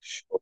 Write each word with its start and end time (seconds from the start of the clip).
sure 0.00 0.40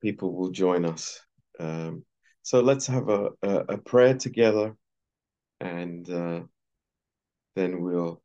people 0.00 0.34
will 0.34 0.50
join 0.50 0.84
us. 0.84 1.20
Um, 1.58 2.04
so 2.42 2.60
let's 2.60 2.86
have 2.86 3.08
a, 3.08 3.30
a, 3.42 3.56
a 3.68 3.78
prayer 3.78 4.14
together 4.14 4.74
and 5.60 6.08
uh, 6.10 6.40
then 7.54 7.82
we'll 7.82 8.22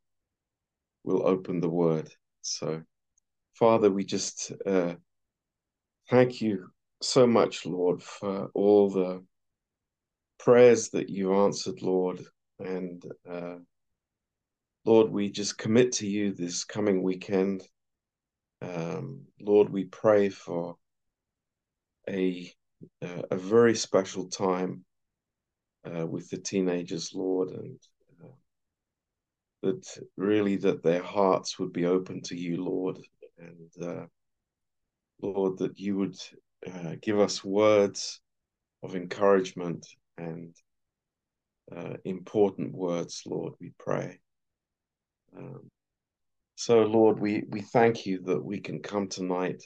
we'll 1.04 1.26
open 1.26 1.60
the 1.60 1.68
word. 1.68 2.10
So 2.42 2.82
Father, 3.54 3.90
we 3.90 4.04
just 4.04 4.52
uh, 4.66 4.94
thank 6.10 6.40
you 6.40 6.68
so 7.02 7.26
much, 7.26 7.66
Lord, 7.66 8.02
for 8.02 8.50
all 8.54 8.90
the 8.90 9.24
prayers 10.38 10.90
that 10.90 11.08
you 11.08 11.34
answered, 11.34 11.82
Lord. 11.82 12.20
And 12.58 13.02
uh, 13.30 13.56
Lord, 14.84 15.10
we 15.10 15.30
just 15.30 15.58
commit 15.58 15.92
to 15.92 16.06
you 16.06 16.32
this 16.32 16.64
coming 16.64 17.02
weekend. 17.02 17.62
Um, 18.62 19.26
Lord, 19.40 19.68
we 19.70 19.84
pray 19.84 20.28
for 20.28 20.76
a 22.08 22.52
uh, 23.02 23.22
a 23.30 23.36
very 23.36 23.74
special 23.74 24.28
time 24.28 24.84
uh, 25.84 26.06
with 26.06 26.28
the 26.30 26.36
teenagers, 26.36 27.12
Lord, 27.14 27.50
and 27.50 27.78
uh, 28.22 28.28
that 29.62 29.98
really 30.16 30.56
that 30.56 30.82
their 30.82 31.02
hearts 31.02 31.58
would 31.58 31.72
be 31.72 31.86
open 31.86 32.22
to 32.22 32.36
you, 32.36 32.62
Lord, 32.62 32.98
and 33.38 33.70
uh, 33.82 34.06
Lord, 35.20 35.58
that 35.58 35.78
you 35.78 35.96
would 35.96 36.16
uh, 36.66 36.96
give 37.00 37.18
us 37.18 37.44
words 37.44 38.20
of 38.82 38.94
encouragement 38.94 39.86
and 40.18 40.54
uh, 41.74 41.94
important 42.04 42.72
words, 42.74 43.22
Lord, 43.26 43.54
we 43.60 43.72
pray. 43.78 44.20
Um, 45.36 45.70
so, 46.56 46.82
Lord, 46.82 47.20
we, 47.20 47.44
we 47.48 47.60
thank 47.60 48.06
you 48.06 48.22
that 48.24 48.44
we 48.44 48.60
can 48.60 48.80
come 48.80 49.08
tonight 49.08 49.62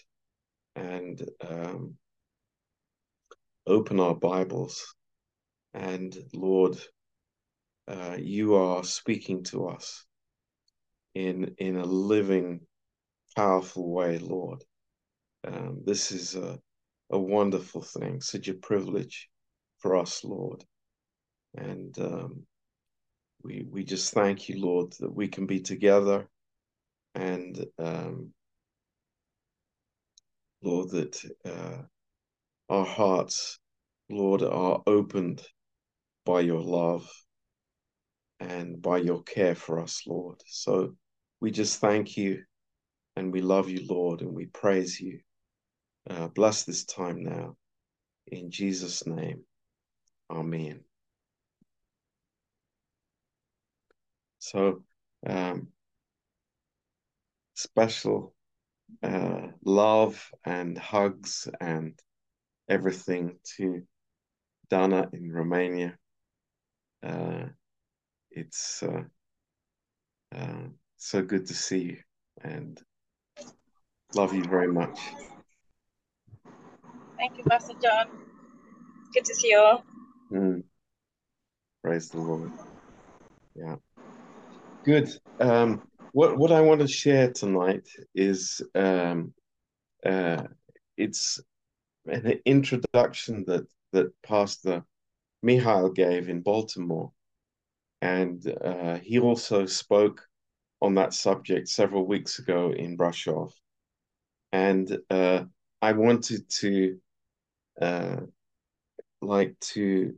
and 0.76 1.22
um, 1.48 1.94
open 3.66 4.00
our 4.00 4.14
Bibles. 4.14 4.94
And, 5.72 6.16
Lord, 6.34 6.76
uh, 7.88 8.16
you 8.18 8.56
are 8.56 8.84
speaking 8.84 9.44
to 9.44 9.68
us 9.68 10.04
in, 11.14 11.54
in 11.58 11.76
a 11.76 11.84
living, 11.84 12.60
powerful 13.36 13.90
way, 13.90 14.18
Lord. 14.18 14.62
Um, 15.46 15.82
this 15.86 16.12
is 16.12 16.34
a, 16.34 16.58
a 17.10 17.18
wonderful 17.18 17.82
thing, 17.82 18.20
such 18.20 18.48
a 18.48 18.54
privilege 18.54 19.28
for 19.78 19.96
us, 19.96 20.24
Lord. 20.24 20.64
And 21.54 21.98
um, 21.98 22.46
we 23.42 23.66
we 23.70 23.84
just 23.84 24.12
thank 24.12 24.48
you, 24.48 24.60
Lord, 24.60 24.92
that 25.00 25.14
we 25.14 25.28
can 25.28 25.46
be 25.46 25.60
together, 25.60 26.28
and 27.14 27.64
um, 27.78 28.32
Lord, 30.62 30.90
that 30.90 31.22
uh, 31.44 31.82
our 32.68 32.84
hearts, 32.84 33.58
Lord, 34.08 34.42
are 34.42 34.82
opened 34.86 35.42
by 36.24 36.40
your 36.40 36.60
love 36.60 37.10
and 38.38 38.80
by 38.80 38.98
your 38.98 39.22
care 39.22 39.54
for 39.54 39.80
us, 39.80 40.02
Lord. 40.06 40.40
So 40.46 40.94
we 41.40 41.50
just 41.50 41.80
thank 41.80 42.16
you, 42.16 42.42
and 43.16 43.32
we 43.32 43.40
love 43.40 43.68
you, 43.68 43.86
Lord, 43.88 44.20
and 44.20 44.32
we 44.32 44.46
praise 44.46 45.00
you. 45.00 45.20
Uh, 46.08 46.28
bless 46.28 46.64
this 46.64 46.84
time 46.84 47.22
now, 47.22 47.56
in 48.26 48.50
Jesus' 48.50 49.06
name. 49.06 49.44
Amen. 50.30 50.80
So, 54.38 54.82
um, 55.26 55.68
special 57.60 58.34
uh, 59.02 59.48
love 59.64 60.30
and 60.44 60.76
hugs 60.78 61.48
and 61.60 61.98
everything 62.68 63.38
to 63.56 63.82
Dana 64.70 65.08
in 65.12 65.32
Romania. 65.32 65.96
Uh, 67.02 67.46
it's 68.30 68.82
uh, 68.82 69.02
uh, 70.34 70.68
so 70.96 71.22
good 71.22 71.46
to 71.46 71.54
see 71.54 71.82
you 71.82 71.96
and 72.42 72.80
love 74.14 74.34
you 74.34 74.44
very 74.44 74.72
much. 74.72 74.98
Thank 77.18 77.36
you, 77.38 77.44
Pastor 77.44 77.74
Jon. 77.82 78.06
Good 79.12 79.24
to 79.24 79.34
see 79.34 79.48
you 79.50 79.58
all. 79.58 79.84
Mm. 80.32 80.62
Praise 81.82 82.10
the 82.10 82.20
Lord. 82.20 82.52
Yeah. 83.54 83.76
Good. 84.84 85.10
Um, 85.38 85.82
what 86.12 86.36
what 86.36 86.52
I 86.52 86.60
want 86.60 86.80
to 86.80 86.88
share 86.88 87.30
tonight 87.32 87.88
is 88.14 88.62
um, 88.74 89.32
uh, 90.04 90.44
it's 90.96 91.40
an 92.06 92.40
introduction 92.44 93.44
that 93.46 93.66
that 93.92 94.10
Pastor 94.22 94.84
Mihail 95.42 95.90
gave 95.90 96.28
in 96.28 96.42
Baltimore, 96.42 97.12
and 98.00 98.44
uh, 98.64 98.98
he 98.98 99.18
also 99.18 99.66
spoke 99.66 100.26
on 100.80 100.94
that 100.94 101.14
subject 101.14 101.68
several 101.68 102.06
weeks 102.06 102.38
ago 102.38 102.72
in 102.72 102.96
Brasov, 102.96 103.52
and 104.52 104.98
uh, 105.10 105.44
I 105.82 105.92
wanted 105.92 106.48
to 106.60 106.98
uh, 107.80 108.20
like 109.22 109.58
to 109.60 110.14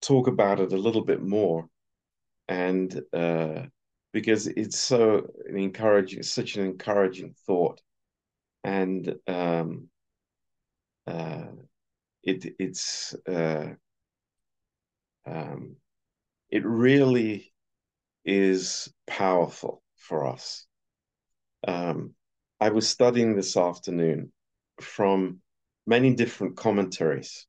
talk 0.00 0.28
about 0.28 0.60
it 0.60 0.72
a 0.72 0.76
little 0.76 1.04
bit 1.04 1.22
more. 1.22 1.68
And 2.48 3.02
uh, 3.12 3.66
because 4.12 4.46
it's 4.46 4.78
so 4.78 5.26
encouraging, 5.48 6.22
such 6.22 6.56
an 6.56 6.64
encouraging 6.64 7.34
thought, 7.46 7.80
and 8.64 9.14
um, 9.26 9.88
uh, 11.06 11.46
it 12.22 12.54
it's 12.58 13.14
uh, 13.28 13.74
um, 15.26 15.76
it 16.50 16.64
really 16.64 17.52
is 18.24 18.92
powerful 19.06 19.82
for 19.96 20.26
us. 20.26 20.66
Um, 21.66 22.14
I 22.60 22.70
was 22.70 22.88
studying 22.88 23.36
this 23.36 23.56
afternoon 23.56 24.32
from 24.80 25.40
many 25.86 26.14
different 26.14 26.56
commentaries, 26.56 27.46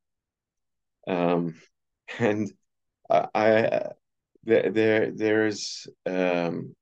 um, 1.08 1.56
and 2.20 2.52
I, 3.10 3.28
I 3.36 3.84
there 4.44 4.72
there 4.72 5.12
there's 5.12 5.88
um, 6.06 6.76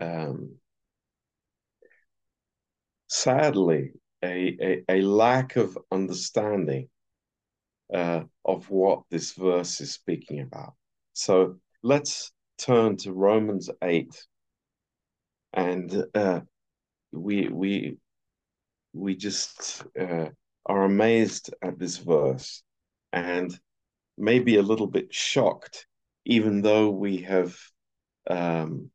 um, 0.00 0.56
sadly 3.08 3.92
a, 4.22 4.84
a, 4.88 4.98
a 4.98 5.02
lack 5.02 5.56
of 5.56 5.78
understanding 5.90 6.88
uh, 7.92 8.22
of 8.44 8.68
what 8.70 9.02
this 9.10 9.32
verse 9.32 9.80
is 9.80 9.92
speaking 9.92 10.40
about. 10.40 10.74
So 11.12 11.56
let's 11.82 12.32
turn 12.58 12.96
to 12.98 13.12
Romans 13.12 13.70
eight, 13.82 14.26
and 15.52 16.04
uh, 16.14 16.40
we 17.12 17.48
we 17.48 17.96
we 18.92 19.16
just 19.16 19.84
uh, 19.98 20.26
are 20.66 20.84
amazed 20.84 21.54
at 21.62 21.78
this 21.78 21.96
verse 21.96 22.62
and 23.12 23.58
maybe 24.18 24.56
a 24.56 24.62
little 24.62 24.86
bit 24.86 25.12
shocked, 25.14 25.86
even 26.24 26.62
though 26.62 26.90
we 26.90 27.18
have 27.18 27.56
um, 28.28 28.90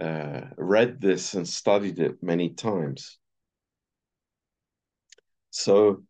uh, 0.00 0.42
read 0.56 1.00
this 1.00 1.34
and 1.34 1.48
studied 1.48 1.98
it 1.98 2.22
many 2.22 2.50
times. 2.50 3.18
So 5.50 6.04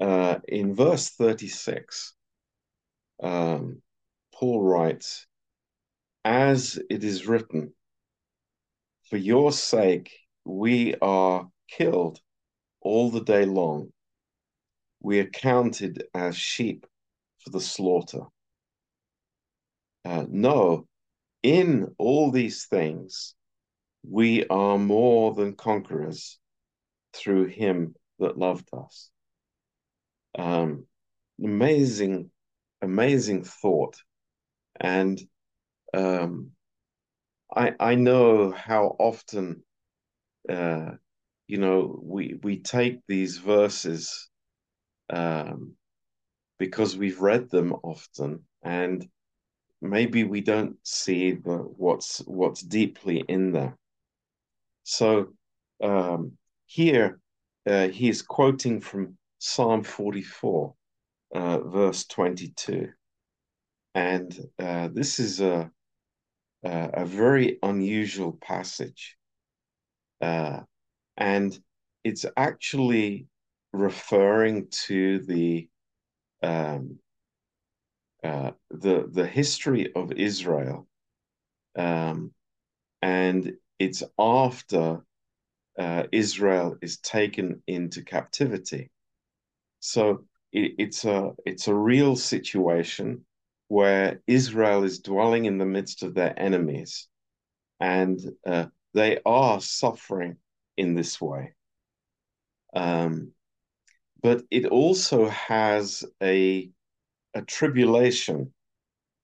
uh, 0.00 0.38
in 0.46 0.74
verse 0.74 1.10
36, 1.10 2.14
um, 3.22 3.82
Paul 4.34 4.62
writes, 4.62 5.26
As 6.24 6.78
it 6.88 7.04
is 7.04 7.26
written, 7.26 7.74
for 9.10 9.16
your 9.16 9.52
sake 9.52 10.10
we 10.44 10.94
are 11.02 11.48
killed 11.68 12.20
all 12.80 13.10
the 13.10 13.22
day 13.22 13.44
long. 13.44 13.92
We 15.00 15.20
are 15.20 15.28
counted 15.28 16.04
as 16.14 16.36
sheep 16.36 16.86
for 17.44 17.50
the 17.50 17.60
slaughter. 17.60 18.22
Uh, 20.04 20.24
no, 20.28 20.86
in 21.42 21.94
all 21.98 22.30
these 22.30 22.66
things, 22.66 23.34
we 24.08 24.46
are 24.46 24.78
more 24.78 25.34
than 25.34 25.54
conquerors 25.54 26.38
through 27.12 27.46
him 27.46 27.94
that 28.18 28.38
loved 28.38 28.68
us. 28.72 29.10
Um, 30.36 30.86
amazing, 31.42 32.30
amazing 32.80 33.44
thought. 33.44 33.96
And 34.80 35.20
um, 35.94 36.52
I, 37.54 37.74
I 37.78 37.94
know 37.94 38.50
how 38.50 38.96
often, 38.98 39.62
uh, 40.48 40.92
you 41.46 41.58
know, 41.58 42.00
we, 42.02 42.38
we 42.42 42.58
take 42.60 43.00
these 43.06 43.38
verses 43.38 44.28
um, 45.10 45.74
because 46.62 46.96
we've 46.96 47.20
read 47.20 47.50
them 47.50 47.72
often 47.82 48.40
and 48.62 49.08
maybe 49.80 50.22
we 50.22 50.40
don't 50.40 50.76
see 50.84 51.32
the 51.32 51.56
what's 51.84 52.18
what's 52.26 52.62
deeply 52.62 53.18
in 53.28 53.50
there 53.50 53.76
so 54.84 55.26
um, 55.82 56.32
here 56.66 57.18
uh, 57.66 57.88
he 57.88 58.08
is 58.08 58.22
quoting 58.22 58.80
from 58.80 59.18
Psalm 59.38 59.82
44, 59.82 60.72
uh, 61.34 61.58
verse 61.58 62.04
22. 62.06 62.90
And 63.96 64.38
uh, 64.60 64.88
this 64.92 65.18
is 65.18 65.40
a, 65.40 65.68
a, 66.64 66.90
a, 66.94 67.04
very 67.04 67.58
unusual 67.62 68.38
passage. 68.40 69.16
Uh, 70.20 70.60
and 71.16 71.58
it's 72.04 72.24
actually 72.36 73.26
referring 73.72 74.68
to 74.86 75.18
the 75.20 75.68
um, 76.42 76.98
uh, 78.22 78.52
the 78.70 79.08
the 79.10 79.26
history 79.26 79.92
of 79.94 80.12
Israel, 80.12 80.86
um, 81.76 82.32
and 83.00 83.54
it's 83.78 84.02
after 84.18 85.04
uh, 85.78 86.04
Israel 86.12 86.76
is 86.82 86.98
taken 86.98 87.62
into 87.66 88.02
captivity. 88.04 88.90
So 89.80 90.24
it, 90.52 90.74
it's 90.78 91.04
a 91.04 91.32
it's 91.44 91.68
a 91.68 91.74
real 91.74 92.16
situation 92.16 93.24
where 93.68 94.20
Israel 94.26 94.84
is 94.84 95.00
dwelling 95.00 95.46
in 95.46 95.58
the 95.58 95.64
midst 95.64 96.02
of 96.02 96.14
their 96.14 96.38
enemies, 96.38 97.08
and 97.80 98.20
uh, 98.46 98.66
they 98.94 99.18
are 99.24 99.60
suffering 99.60 100.36
in 100.76 100.94
this 100.94 101.20
way. 101.20 101.54
Um, 102.74 103.32
but 104.22 104.42
it 104.50 104.66
also 104.66 105.28
has 105.28 106.04
a 106.22 106.70
a 107.34 107.42
tribulation 107.42 108.52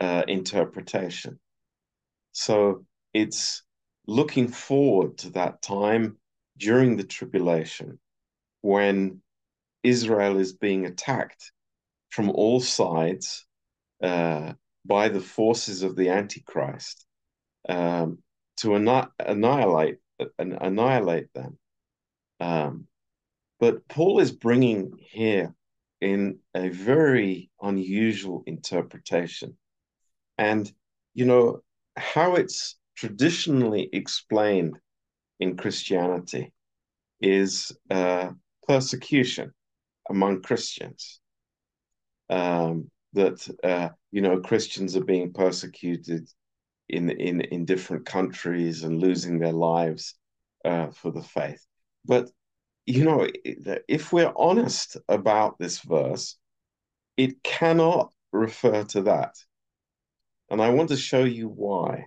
uh, 0.00 0.23
interpretation. 0.27 1.39
So 2.33 2.87
it's 3.12 3.62
looking 4.06 4.49
forward 4.49 5.19
to 5.19 5.31
that 5.31 5.61
time 5.61 6.17
during 6.56 6.97
the 6.97 7.05
tribulation 7.05 7.99
when 8.62 9.21
Israel 9.83 10.39
is 10.39 10.55
being 10.55 10.87
attacked 10.87 11.53
from 12.11 12.31
all 12.31 12.61
sides 12.61 13.47
uh, 14.03 14.55
by 14.85 15.09
the 15.09 15.21
forces 15.21 15.83
of 15.83 15.97
the 15.97 16.09
Antichrist 16.09 17.06
um, 17.69 18.19
to 18.59 18.75
annihilate 18.75 19.99
annihilate 20.39 21.33
them. 21.33 21.59
Um, 22.41 22.88
but 23.58 23.87
Paul 23.88 24.20
is 24.20 24.32
bringing 24.32 24.93
here 24.99 25.55
in 26.00 26.38
a 26.55 26.69
very 26.69 27.50
unusual 27.60 28.43
interpretation. 28.46 29.56
And, 30.37 30.70
you 31.14 31.25
know, 31.25 31.62
how 31.96 32.37
it's 32.37 32.76
traditionally 32.96 33.88
explained 33.93 34.78
in 35.40 35.56
Christianity 35.56 36.52
is 37.20 37.76
uh, 37.90 38.31
persecution 38.66 39.52
among 40.08 40.43
Christians. 40.43 41.20
Um, 42.31 42.90
that, 43.14 43.49
uh, 43.64 43.88
you 44.12 44.20
know, 44.20 44.40
Christians 44.40 44.96
are 44.96 45.05
being 45.05 45.32
persecuted 45.32 46.28
in, 46.88 47.10
in, 47.10 47.40
in 47.40 47.64
different 47.64 48.06
countries 48.06 48.84
and 48.84 49.00
losing 49.00 49.38
their 49.38 49.52
lives 49.52 50.14
uh, 50.64 50.88
for 50.90 51.10
the 51.10 51.22
faith. 51.22 51.64
But 52.05 52.31
you 52.88 53.05
know, 53.05 53.29
if 53.87 54.14
we're 54.14 54.32
honest 54.35 54.96
about 55.11 55.58
this 55.58 55.81
verse, 55.81 56.38
it 57.19 57.43
cannot 57.43 58.12
refer 58.32 58.82
to 58.85 59.02
that. 59.02 59.35
And 60.49 60.62
I 60.62 60.70
want 60.70 60.88
to 60.88 60.96
show 60.96 61.25
you 61.25 61.49
why 61.49 62.06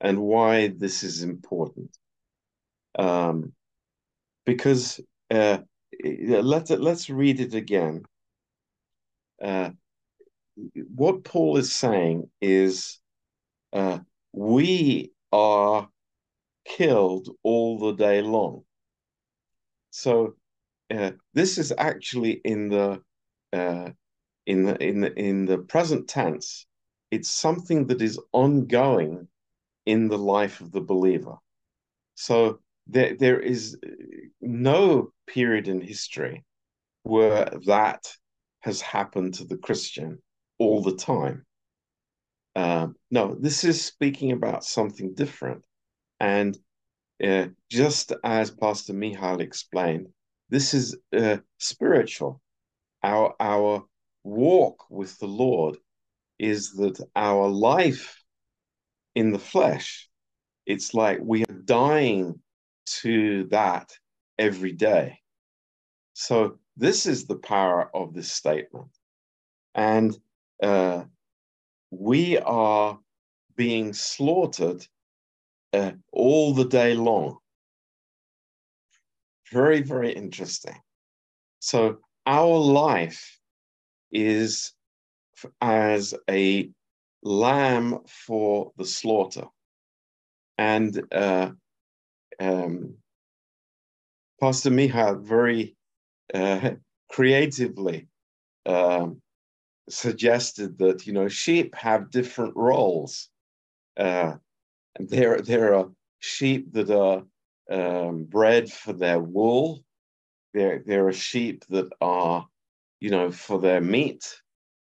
and 0.00 0.22
why 0.22 0.68
this 0.68 1.02
is 1.02 1.24
important. 1.24 1.90
Um, 2.96 3.52
because 4.46 5.00
uh, 5.28 5.58
let's, 6.04 6.70
let's 6.70 7.10
read 7.10 7.40
it 7.40 7.54
again. 7.54 8.04
Uh, 9.42 9.70
what 10.94 11.24
Paul 11.24 11.56
is 11.56 11.72
saying 11.72 12.30
is 12.40 13.00
uh, 13.72 13.98
we 14.32 15.10
are 15.32 15.88
killed 16.64 17.28
all 17.42 17.80
the 17.80 17.92
day 17.94 18.22
long. 18.22 18.62
So 19.92 20.36
uh, 20.90 21.12
this 21.34 21.58
is 21.58 21.72
actually 21.76 22.40
in 22.44 22.68
the 22.70 23.02
uh, 23.52 23.90
in 24.46 24.64
the 24.64 24.82
in 24.82 25.00
the 25.02 25.12
in 25.18 25.44
the 25.44 25.58
present 25.58 26.08
tense. 26.08 26.66
It's 27.10 27.30
something 27.30 27.86
that 27.88 28.00
is 28.00 28.18
ongoing 28.32 29.28
in 29.84 30.08
the 30.08 30.18
life 30.18 30.62
of 30.62 30.72
the 30.72 30.80
believer. 30.80 31.36
So 32.14 32.60
there 32.86 33.14
there 33.16 33.38
is 33.38 33.76
no 34.40 35.12
period 35.26 35.68
in 35.68 35.82
history 35.82 36.42
where 37.02 37.50
that 37.66 38.10
has 38.60 38.80
happened 38.80 39.34
to 39.34 39.44
the 39.44 39.58
Christian 39.58 40.22
all 40.58 40.82
the 40.82 40.96
time. 40.96 41.44
Um, 42.56 42.96
no, 43.10 43.34
this 43.34 43.62
is 43.62 43.84
speaking 43.84 44.32
about 44.32 44.64
something 44.64 45.14
different. 45.14 45.64
And 46.18 46.56
uh, 47.22 47.46
just 47.70 48.12
as 48.24 48.50
Pastor 48.50 48.92
Michal 48.92 49.40
explained, 49.40 50.08
this 50.48 50.74
is 50.74 50.96
uh, 51.16 51.38
spiritual. 51.58 52.40
Our, 53.02 53.34
our 53.40 53.84
walk 54.24 54.84
with 54.90 55.18
the 55.18 55.26
Lord 55.26 55.76
is 56.38 56.72
that 56.74 57.00
our 57.16 57.48
life 57.48 58.22
in 59.14 59.32
the 59.32 59.38
flesh, 59.38 60.08
it's 60.66 60.94
like 60.94 61.18
we 61.22 61.44
are 61.44 61.62
dying 61.64 62.40
to 63.02 63.44
that 63.44 63.92
every 64.38 64.72
day. 64.72 65.18
So, 66.14 66.58
this 66.76 67.06
is 67.06 67.26
the 67.26 67.36
power 67.36 67.90
of 67.94 68.14
this 68.14 68.32
statement. 68.32 68.88
And 69.74 70.16
uh, 70.62 71.04
we 71.90 72.38
are 72.38 72.98
being 73.56 73.92
slaughtered 73.92 74.86
uh, 75.72 75.92
all 76.12 76.54
the 76.54 76.64
day 76.64 76.94
long. 76.94 77.38
Very, 79.50 79.82
very 79.82 80.12
interesting. 80.12 80.76
So, 81.60 81.98
our 82.26 82.58
life 82.58 83.38
is 84.10 84.72
as 85.60 86.14
a 86.28 86.70
lamb 87.22 87.98
for 88.06 88.72
the 88.76 88.84
slaughter. 88.84 89.44
And 90.58 91.02
uh, 91.12 91.50
um, 92.38 92.94
Pastor 94.40 94.70
Miha 94.70 95.20
very 95.22 95.76
uh, 96.34 96.72
creatively 97.10 98.08
um, 98.66 99.20
suggested 99.88 100.78
that, 100.78 101.06
you 101.06 101.12
know, 101.12 101.28
sheep 101.28 101.74
have 101.74 102.10
different 102.10 102.56
roles. 102.56 103.28
Uh, 103.96 104.34
there, 104.98 105.40
there 105.40 105.74
are 105.74 105.90
sheep 106.20 106.72
that 106.72 106.90
are 106.90 107.24
um, 107.70 108.24
bred 108.24 108.70
for 108.70 108.92
their 108.92 109.20
wool. 109.20 109.84
There, 110.54 110.82
there 110.84 111.08
are 111.08 111.12
sheep 111.12 111.64
that 111.70 111.90
are, 112.00 112.46
you 113.00 113.10
know, 113.10 113.30
for 113.30 113.58
their 113.58 113.80
meat 113.80 114.24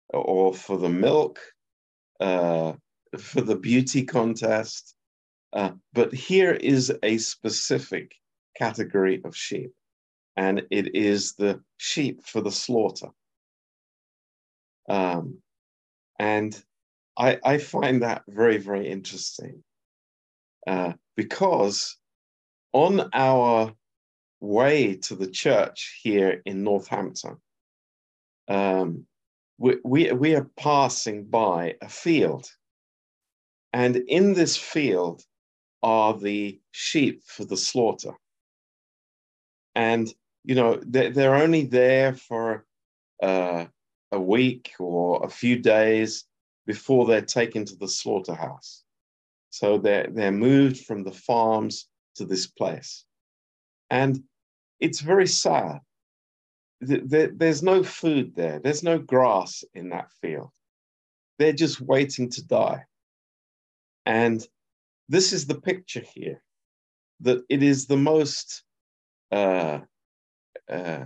or 0.08 0.54
for 0.54 0.78
the 0.78 0.88
milk, 0.88 1.38
uh, 2.18 2.72
for 3.18 3.40
the 3.42 3.56
beauty 3.56 4.04
contest. 4.04 4.94
Uh, 5.52 5.72
but 5.92 6.12
here 6.12 6.52
is 6.52 6.92
a 7.02 7.18
specific 7.18 8.14
category 8.56 9.20
of 9.24 9.36
sheep, 9.36 9.72
and 10.36 10.62
it 10.70 10.94
is 10.94 11.34
the 11.34 11.60
sheep 11.76 12.24
for 12.24 12.40
the 12.40 12.52
slaughter. 12.52 13.08
Um, 14.88 15.38
and 16.18 16.60
I, 17.16 17.38
I 17.44 17.58
find 17.58 18.02
that 18.02 18.22
very, 18.28 18.58
very 18.58 18.88
interesting 18.88 19.62
uh, 20.66 20.92
because 21.16 21.96
on 22.72 23.10
our 23.12 23.72
way 24.40 24.94
to 24.96 25.14
the 25.14 25.28
church 25.28 26.00
here 26.02 26.42
in 26.44 26.64
Northampton, 26.64 27.36
um, 28.48 29.06
we, 29.58 29.76
we, 29.84 30.12
we 30.12 30.34
are 30.34 30.50
passing 30.56 31.24
by 31.24 31.76
a 31.82 31.88
field. 31.88 32.50
And 33.72 33.96
in 33.96 34.34
this 34.34 34.56
field 34.56 35.22
are 35.82 36.18
the 36.18 36.60
sheep 36.72 37.22
for 37.24 37.44
the 37.44 37.56
slaughter. 37.56 38.12
And, 39.74 40.12
you 40.44 40.54
know, 40.54 40.80
they're, 40.84 41.10
they're 41.10 41.36
only 41.36 41.64
there 41.64 42.14
for 42.14 42.64
uh, 43.22 43.66
a 44.12 44.20
week 44.20 44.72
or 44.78 45.24
a 45.24 45.28
few 45.28 45.58
days 45.58 46.24
before 46.66 47.06
they're 47.06 47.20
taken 47.20 47.64
to 47.66 47.76
the 47.76 47.88
slaughterhouse. 47.88 48.84
So 49.50 49.78
they're, 49.78 50.08
they're 50.10 50.32
moved 50.32 50.84
from 50.84 51.02
the 51.02 51.12
farms 51.12 51.88
to 52.16 52.24
this 52.24 52.46
place. 52.46 53.04
And 53.90 54.22
it's 54.78 55.00
very 55.00 55.26
sad. 55.26 55.80
There's 56.80 57.62
no 57.62 57.82
food 57.82 58.34
there, 58.34 58.58
there's 58.58 58.82
no 58.82 58.98
grass 58.98 59.64
in 59.74 59.90
that 59.90 60.10
field. 60.22 60.50
They're 61.38 61.52
just 61.52 61.80
waiting 61.80 62.30
to 62.30 62.46
die. 62.46 62.84
And 64.06 64.46
this 65.08 65.32
is 65.32 65.46
the 65.46 65.60
picture 65.60 66.02
here 66.14 66.42
that 67.20 67.42
it 67.50 67.62
is 67.62 67.86
the 67.86 67.96
most 67.96 68.62
uh, 69.30 69.80
uh, 70.70 71.04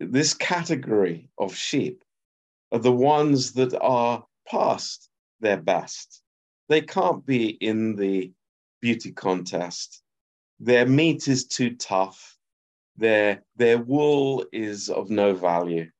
this 0.00 0.34
category 0.34 1.28
of 1.38 1.54
sheep 1.54 2.04
are 2.72 2.78
the 2.78 2.92
ones 2.92 3.52
that 3.52 3.74
are 3.80 4.24
past 4.48 5.08
their 5.40 5.56
best. 5.56 6.22
They 6.68 6.80
can't 6.82 7.24
be 7.24 7.48
in 7.48 7.96
the 7.96 8.32
beauty 8.80 9.12
contest. 9.12 10.02
Their 10.60 10.86
meat 10.86 11.28
is 11.28 11.46
too 11.46 11.76
tough. 11.76 12.36
Their, 12.96 13.42
their 13.56 13.78
wool 13.78 14.44
is 14.52 14.90
of 14.90 15.08
no 15.08 15.34
value. 15.34 15.90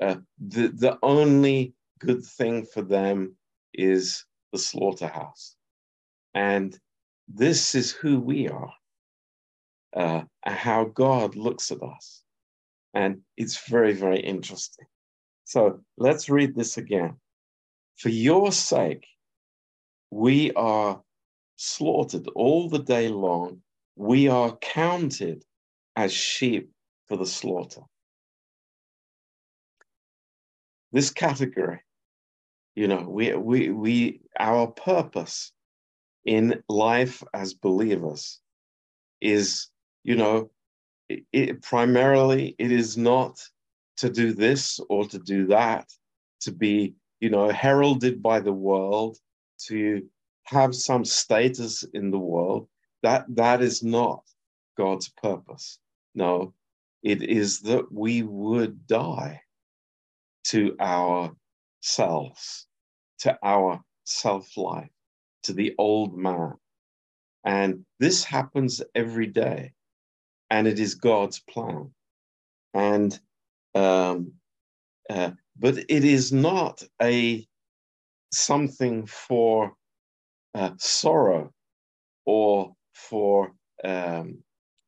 Uh, 0.00 0.16
the, 0.38 0.68
the 0.68 0.98
only 1.02 1.74
good 2.00 2.24
thing 2.24 2.66
for 2.66 2.82
them 2.82 3.36
is 3.72 4.24
the 4.52 4.58
slaughterhouse. 4.58 5.56
And 6.34 6.78
this 7.28 7.74
is 7.74 7.92
who 7.92 8.18
we 8.18 8.48
are, 8.48 8.72
uh, 9.94 10.22
how 10.42 10.84
God 10.84 11.36
looks 11.36 11.70
at 11.70 11.82
us. 11.82 12.22
And 12.94 13.20
it's 13.36 13.68
very, 13.68 13.94
very 13.94 14.20
interesting. 14.20 14.86
So 15.44 15.80
let's 15.96 16.28
read 16.28 16.54
this 16.54 16.76
again. 16.76 17.16
For 17.96 18.08
your 18.08 18.52
sake, 18.52 19.06
we 20.12 20.52
are 20.52 21.00
slaughtered 21.56 22.28
all 22.36 22.68
the 22.68 22.80
day 22.80 23.08
long. 23.08 23.62
We 23.96 24.28
are 24.28 24.54
counted 24.58 25.42
as 25.96 26.12
sheep 26.12 26.70
for 27.08 27.16
the 27.16 27.24
slaughter. 27.24 27.80
This 30.92 31.10
category, 31.10 31.80
you 32.74 32.88
know, 32.88 33.06
we, 33.08 33.32
we, 33.32 33.70
we, 33.70 34.20
our 34.38 34.66
purpose 34.66 35.50
in 36.26 36.62
life 36.68 37.22
as 37.32 37.54
believers 37.54 38.38
is, 39.22 39.68
you 40.04 40.16
know, 40.16 40.50
it, 41.08 41.24
it, 41.32 41.62
primarily 41.62 42.54
it 42.58 42.70
is 42.70 42.98
not 42.98 43.40
to 43.96 44.10
do 44.10 44.34
this 44.34 44.78
or 44.90 45.06
to 45.06 45.18
do 45.18 45.46
that, 45.46 45.88
to 46.42 46.52
be, 46.52 46.96
you 47.20 47.30
know, 47.30 47.48
heralded 47.48 48.22
by 48.22 48.40
the 48.40 48.52
world, 48.52 49.16
to 49.68 50.02
have 50.44 50.74
some 50.74 51.04
status 51.04 51.84
in 51.94 52.10
the 52.10 52.18
world. 52.18 52.68
That 53.02 53.24
that 53.36 53.62
is 53.62 53.82
not 53.82 54.22
God's 54.76 55.08
purpose. 55.08 55.78
No, 56.14 56.54
it 57.02 57.22
is 57.22 57.60
that 57.60 57.90
we 57.92 58.22
would 58.22 58.86
die 58.86 59.40
to 60.44 60.76
ourselves, 60.80 62.66
to 63.20 63.38
our 63.42 63.82
self 64.04 64.56
life, 64.56 64.90
to 65.44 65.52
the 65.52 65.74
old 65.78 66.16
man. 66.16 66.54
And 67.44 67.84
this 67.98 68.24
happens 68.24 68.82
every 68.94 69.26
day, 69.26 69.72
and 70.50 70.66
it 70.68 70.78
is 70.78 70.94
God's 70.94 71.40
plan. 71.40 71.90
And 72.74 73.18
um, 73.74 74.32
uh, 75.10 75.32
but 75.58 75.78
it 75.78 76.04
is 76.04 76.32
not 76.32 76.82
a 77.00 77.46
something 78.32 79.06
for 79.06 79.72
uh, 80.54 80.72
sorrow 80.78 81.52
or 82.24 82.72
for 82.94 83.52
um, 83.84 84.38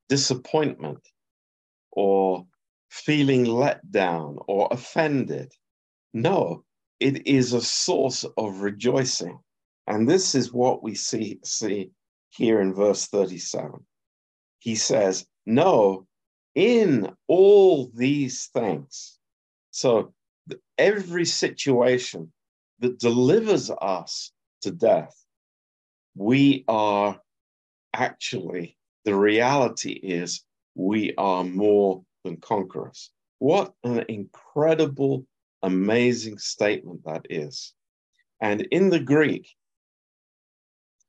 disappointment 0.08 1.00
or 1.92 2.46
feeling 2.90 3.44
let 3.44 3.90
down 3.90 4.38
or 4.46 4.68
offended. 4.70 5.52
No, 6.12 6.64
it 7.00 7.26
is 7.26 7.52
a 7.52 7.60
source 7.60 8.24
of 8.36 8.60
rejoicing. 8.60 9.38
And 9.86 10.08
this 10.08 10.34
is 10.34 10.52
what 10.52 10.82
we 10.82 10.94
see, 10.94 11.40
see 11.44 11.90
here 12.30 12.60
in 12.60 12.74
verse 12.74 13.06
37. 13.06 13.84
He 14.58 14.76
says, 14.76 15.26
No, 15.44 16.06
in 16.54 17.12
all 17.26 17.90
these 17.94 18.46
things. 18.54 19.18
So 19.70 20.14
every 20.78 21.24
situation 21.24 22.32
that 22.80 22.98
delivers 22.98 23.70
us 23.70 24.32
to 24.62 24.70
death, 24.70 25.14
we 26.14 26.64
are 26.68 27.20
actually, 27.92 28.76
the 29.04 29.14
reality 29.14 29.92
is 29.92 30.42
we 30.74 31.14
are 31.16 31.44
more 31.44 32.02
than 32.24 32.36
conquerors. 32.38 33.10
What 33.38 33.72
an 33.84 34.04
incredible, 34.08 35.26
amazing 35.62 36.38
statement 36.38 37.04
that 37.04 37.26
is. 37.30 37.72
And 38.40 38.62
in 38.70 38.90
the 38.90 39.00
Greek, 39.00 39.48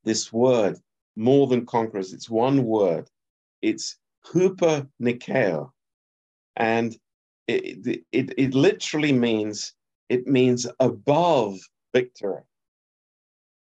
this 0.03 0.31
word, 0.31 0.77
more 1.15 1.47
than 1.47 1.65
conquerors, 1.65 2.13
it's 2.13 2.29
one 2.29 2.63
word. 2.63 3.09
It's 3.61 3.97
huper 4.27 4.87
nikeo. 5.01 5.71
And 6.55 6.95
it, 7.47 8.03
it, 8.11 8.33
it 8.37 8.53
literally 8.53 9.11
means, 9.11 9.73
it 10.09 10.27
means 10.27 10.67
above 10.79 11.59
victory. 11.93 12.41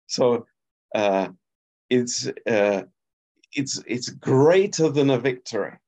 So 0.06 0.46
uh, 0.94 1.28
it's, 1.90 2.26
uh, 2.46 2.82
it's, 3.52 3.82
it's 3.86 4.08
greater 4.08 4.88
than 4.90 5.10
a 5.10 5.18
victory. 5.18 5.78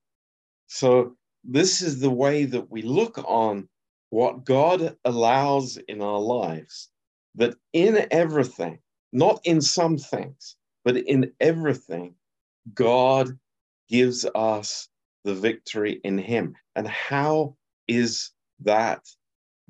So 0.66 1.16
this 1.44 1.82
is 1.82 2.00
the 2.00 2.11
way 2.11 2.44
that 2.44 2.70
we 2.70 2.82
look 2.82 3.18
on 3.18 3.68
what 4.11 4.44
God 4.44 4.97
allows 5.04 5.76
in 5.88 6.02
our 6.02 6.18
lives, 6.18 6.90
that 7.37 7.54
in 7.73 8.06
everything, 8.11 8.78
not 9.12 9.40
in 9.44 9.61
some 9.61 9.97
things, 9.97 10.56
but 10.85 10.97
in 10.97 11.32
everything, 11.40 12.14
God 12.75 13.38
gives 13.88 14.26
us 14.35 14.88
the 15.25 15.35
victory 15.35 16.00
in 16.04 16.18
Him. 16.18 16.54
And 16.76 16.87
how 16.87 17.56
is 17.88 18.30
that 18.61 19.02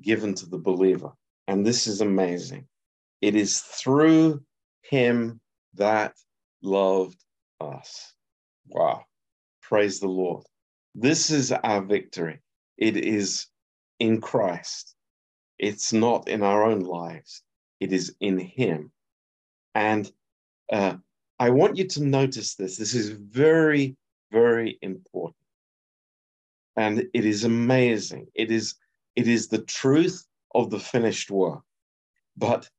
given 0.01 0.33
to 0.35 0.45
the 0.45 0.57
believer? 0.57 1.11
And 1.47 1.65
this 1.65 1.87
is 1.87 2.01
amazing. 2.01 2.67
It 3.21 3.35
is 3.35 3.59
through 3.59 4.41
Him 4.83 5.39
that 5.75 6.13
loved 6.61 7.23
us. 7.59 8.13
Wow. 8.67 9.05
Praise 9.61 9.99
the 9.99 10.07
Lord. 10.07 10.43
This 10.95 11.29
is 11.29 11.51
our 11.51 11.81
victory. 11.81 12.39
It 12.77 12.97
is 12.97 13.47
in 13.99 14.19
Christ. 14.19 14.95
It's 15.59 15.93
not 15.93 16.27
in 16.27 16.41
our 16.43 16.63
own 16.63 16.79
lives. 16.79 17.43
It 17.79 17.93
is 17.93 18.15
in 18.19 18.37
Him. 18.37 18.91
And 19.75 20.11
uh, 20.71 20.95
I 21.39 21.49
want 21.49 21.77
you 21.77 21.87
to 21.87 22.03
notice 22.03 22.55
this. 22.55 22.77
This 22.77 22.93
is 22.93 23.09
very, 23.09 23.95
very 24.31 24.77
important. 24.81 25.35
And 26.75 27.05
it 27.13 27.25
is 27.25 27.43
amazing. 27.43 28.27
It 28.33 28.51
is, 28.51 28.75
it 29.15 29.27
is 29.27 29.47
the 29.47 29.61
truth 29.61 30.25
of 30.53 30.69
the 30.69 30.79
finished 30.79 31.31
work. 31.31 31.61
But 32.37 32.69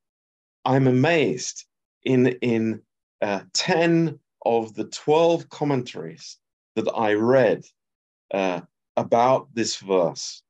I'm 0.65 0.87
amazed 0.87 1.65
in, 2.05 2.27
in 2.27 2.83
uh, 3.21 3.43
10 3.53 4.19
of 4.45 4.75
the 4.75 4.85
12 4.85 5.49
commentaries 5.49 6.39
that 6.75 6.89
I 6.95 7.15
read 7.15 7.65
uh, 8.33 8.61
about 8.97 9.49
this 9.55 9.77
verse. 9.77 10.43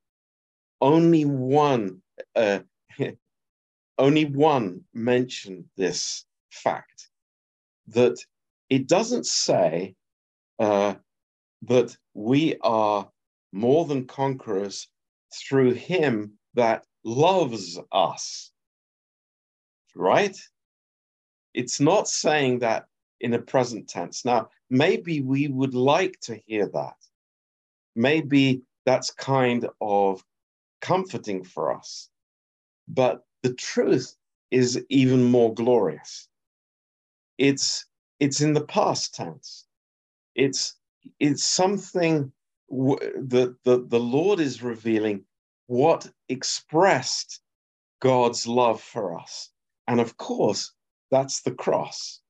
Only 0.81 1.25
one, 1.25 2.03
uh, 2.35 2.61
only 3.99 4.25
one 4.25 4.83
mentioned 4.95 5.65
this 5.77 6.25
fact 6.51 7.09
that 7.89 8.17
it 8.71 8.89
doesn't 8.89 9.27
say 9.27 9.95
uh, 10.59 10.95
that 11.63 11.97
we 12.15 12.57
are 12.63 13.09
more 13.53 13.85
than 13.85 14.07
conquerors 14.07 14.89
through 15.35 15.73
Him 15.75 16.39
that 16.55 16.85
loves 17.05 17.79
us. 17.91 18.51
Right? 19.95 20.37
It's 21.55 21.81
not 21.81 22.09
saying 22.09 22.61
that 22.61 22.87
in 23.21 23.35
a 23.35 23.39
present 23.39 23.89
tense. 23.89 24.25
Now, 24.25 24.49
maybe 24.71 25.21
we 25.21 25.49
would 25.49 25.75
like 25.75 26.19
to 26.23 26.37
hear 26.47 26.69
that 26.69 26.97
maybe 27.95 28.63
that's 28.85 29.11
kind 29.11 29.69
of 29.81 30.25
comforting 30.81 31.45
for 31.45 31.75
us. 31.77 32.09
But 32.89 33.25
the 33.43 33.55
truth 33.55 34.17
is 34.51 34.85
even 34.89 35.25
more 35.25 35.55
glorious. 35.55 36.29
It's 37.39 37.87
it's 38.21 38.41
in 38.41 38.53
the 38.53 38.65
past 38.65 39.15
tense. 39.15 39.67
It's 40.35 40.75
it's 41.19 41.45
something 41.45 42.33
that 42.73 43.55
the, 43.65 43.85
the 43.87 44.01
Lord 44.01 44.41
is 44.41 44.63
revealing 44.63 45.25
what 45.67 46.11
expressed 46.29 47.41
God's 48.01 48.47
love 48.47 48.81
for 48.81 49.19
us. 49.19 49.51
And 49.87 50.01
of 50.01 50.17
course, 50.17 50.73
that's 51.11 51.43
the 51.43 51.53
cross. 51.53 52.21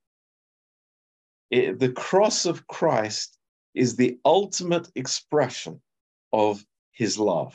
It, 1.50 1.78
the 1.78 1.92
cross 1.92 2.44
of 2.44 2.66
Christ 2.66 3.38
is 3.74 3.94
the 3.94 4.18
ultimate 4.24 4.88
expression 4.96 5.80
of 6.32 6.64
his 6.90 7.18
love. 7.18 7.54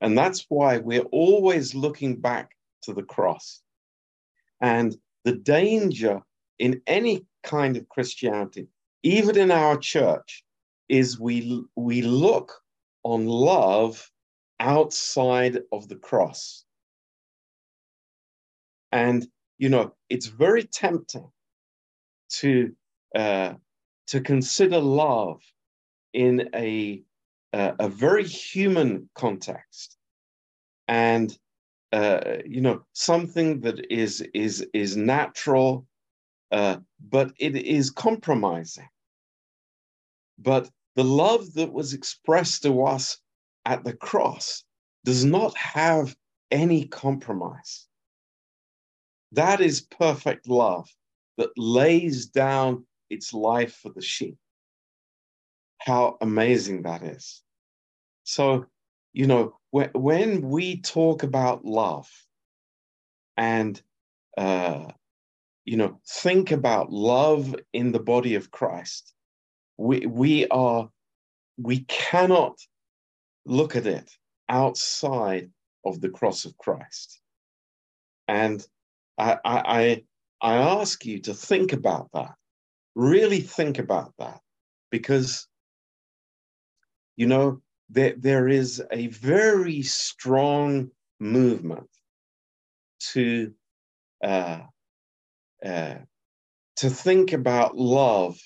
And 0.00 0.16
that's 0.16 0.46
why 0.48 0.78
we're 0.78 1.02
always 1.12 1.74
looking 1.74 2.16
back 2.16 2.56
to 2.82 2.94
the 2.94 3.02
cross. 3.02 3.60
And 4.60 4.96
the 5.24 5.32
danger 5.32 6.22
in 6.58 6.80
any 6.86 7.26
kind 7.42 7.76
of 7.76 7.88
Christianity, 7.88 8.68
even 9.02 9.36
in 9.36 9.50
our 9.50 9.76
church, 9.76 10.44
is 10.88 11.18
we 11.18 11.64
we 11.76 12.02
look 12.02 12.52
on 13.02 13.26
love 13.26 14.10
outside 14.60 15.58
of 15.72 15.88
the 15.88 15.96
cross. 15.96 16.64
And 18.92 19.26
you 19.58 19.68
know, 19.68 19.94
it's 20.08 20.26
very 20.26 20.64
tempting 20.64 21.30
to 22.40 22.72
uh, 23.14 23.54
to 24.06 24.20
consider 24.20 24.78
love 24.78 25.42
in 26.12 26.48
a 26.54 27.02
uh, 27.52 27.72
a 27.78 27.88
very 27.88 28.24
human 28.24 29.08
context, 29.14 29.96
and 30.86 31.36
uh, 31.92 32.38
you 32.44 32.60
know, 32.60 32.84
something 32.92 33.60
that 33.60 33.90
is 33.92 34.20
is 34.34 34.66
is 34.74 34.96
natural, 34.96 35.86
uh, 36.52 36.76
but 37.08 37.32
it 37.38 37.56
is 37.56 37.90
compromising. 37.90 38.88
But 40.38 40.70
the 40.98 41.04
love 41.04 41.54
that 41.54 41.72
was 41.72 41.94
expressed 41.94 42.64
to 42.64 42.82
us 42.82 43.18
at 43.64 43.84
the 43.84 43.92
cross 43.92 44.64
does 45.04 45.24
not 45.24 45.56
have 45.56 46.16
any 46.50 46.88
compromise. 46.88 47.86
That 49.30 49.60
is 49.60 49.80
perfect 49.80 50.48
love 50.48 50.90
that 51.36 51.50
lays 51.56 52.26
down 52.26 52.84
its 53.10 53.32
life 53.32 53.76
for 53.76 53.90
the 53.90 54.02
sheep. 54.02 54.38
How 55.78 56.16
amazing 56.20 56.82
that 56.82 57.04
is. 57.04 57.44
So, 58.24 58.66
you 59.12 59.28
know, 59.28 59.56
when, 59.70 60.42
we 60.42 60.80
talk 60.80 61.22
about 61.22 61.64
love 61.64 62.10
and, 63.36 63.80
uh, 64.36 64.86
you 65.64 65.76
know, 65.76 66.00
think 66.08 66.50
about 66.50 66.90
love 66.90 67.54
in 67.72 67.92
the 67.92 68.00
body 68.00 68.34
of 68.34 68.50
Christ, 68.50 69.14
we, 69.78 70.06
we 70.06 70.46
are, 70.48 70.90
we 71.56 71.80
cannot 71.80 72.58
look 73.46 73.76
at 73.76 73.86
it 73.86 74.10
outside 74.48 75.50
of 75.84 76.00
the 76.00 76.10
cross 76.10 76.44
of 76.44 76.58
Christ. 76.58 77.20
And 78.26 78.64
I, 79.16 79.38
I, 79.44 80.04
I 80.42 80.54
ask 80.56 81.06
you 81.06 81.20
to 81.20 81.34
think 81.34 81.72
about 81.72 82.10
that. 82.12 82.34
Really 82.94 83.40
think 83.40 83.78
about 83.78 84.12
that. 84.18 84.40
Because, 84.90 85.46
you 87.16 87.26
know, 87.26 87.62
there, 87.90 88.14
there 88.16 88.48
is 88.48 88.82
a 88.90 89.06
very 89.08 89.82
strong 89.82 90.90
movement 91.20 91.88
to 93.12 93.52
uh, 94.22 94.60
uh, 95.64 95.94
to 96.76 96.90
think 96.90 97.32
about 97.32 97.76
love 97.76 98.38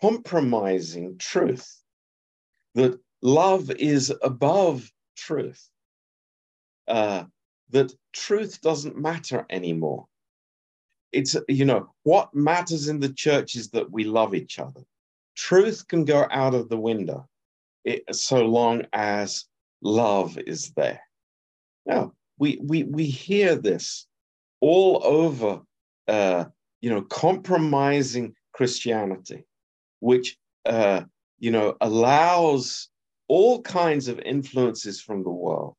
compromising 0.00 1.18
truth 1.18 1.82
that 2.74 2.98
love 3.20 3.70
is 3.70 4.12
above 4.22 4.90
truth, 5.16 5.68
uh, 6.88 7.24
that 7.70 7.92
truth 8.12 8.60
doesn't 8.60 8.96
matter 8.96 9.46
anymore. 9.50 10.06
It's, 11.12 11.36
you 11.48 11.64
know, 11.64 11.92
what 12.04 12.34
matters 12.34 12.88
in 12.88 13.00
the 13.00 13.12
church 13.12 13.54
is 13.54 13.70
that 13.70 13.90
we 13.90 14.04
love 14.04 14.34
each 14.34 14.58
other. 14.58 14.80
Truth 15.36 15.88
can 15.88 16.04
go 16.04 16.26
out 16.30 16.54
of 16.54 16.68
the 16.68 16.78
window 16.78 17.28
it, 17.84 18.14
so 18.14 18.44
long 18.46 18.84
as 18.92 19.44
love 19.82 20.38
is 20.38 20.72
there. 20.76 21.00
Now, 21.84 22.12
we, 22.38 22.58
we, 22.62 22.84
we 22.84 23.06
hear 23.06 23.56
this 23.56 24.06
all 24.60 25.00
over, 25.04 25.60
uh, 26.08 26.46
you 26.80 26.90
know, 26.90 27.02
compromising 27.02 28.34
Christianity, 28.52 29.44
which, 30.02 30.36
uh, 30.66 31.02
you 31.38 31.52
know, 31.52 31.76
allows 31.80 32.88
all 33.28 33.62
kinds 33.62 34.08
of 34.08 34.18
influences 34.18 35.00
from 35.00 35.22
the 35.22 35.30
world 35.30 35.76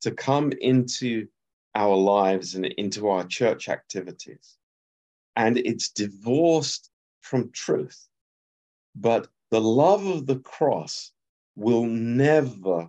to 0.00 0.12
come 0.12 0.52
into 0.60 1.26
our 1.74 1.96
lives 1.96 2.54
and 2.54 2.66
into 2.66 3.08
our 3.08 3.24
church 3.24 3.68
activities. 3.68 4.58
And 5.34 5.58
it's 5.58 5.88
divorced 5.88 6.88
from 7.20 7.50
truth. 7.50 8.06
But 8.94 9.26
the 9.50 9.60
love 9.60 10.06
of 10.06 10.26
the 10.26 10.38
cross 10.38 11.10
will 11.56 11.84
never 11.84 12.88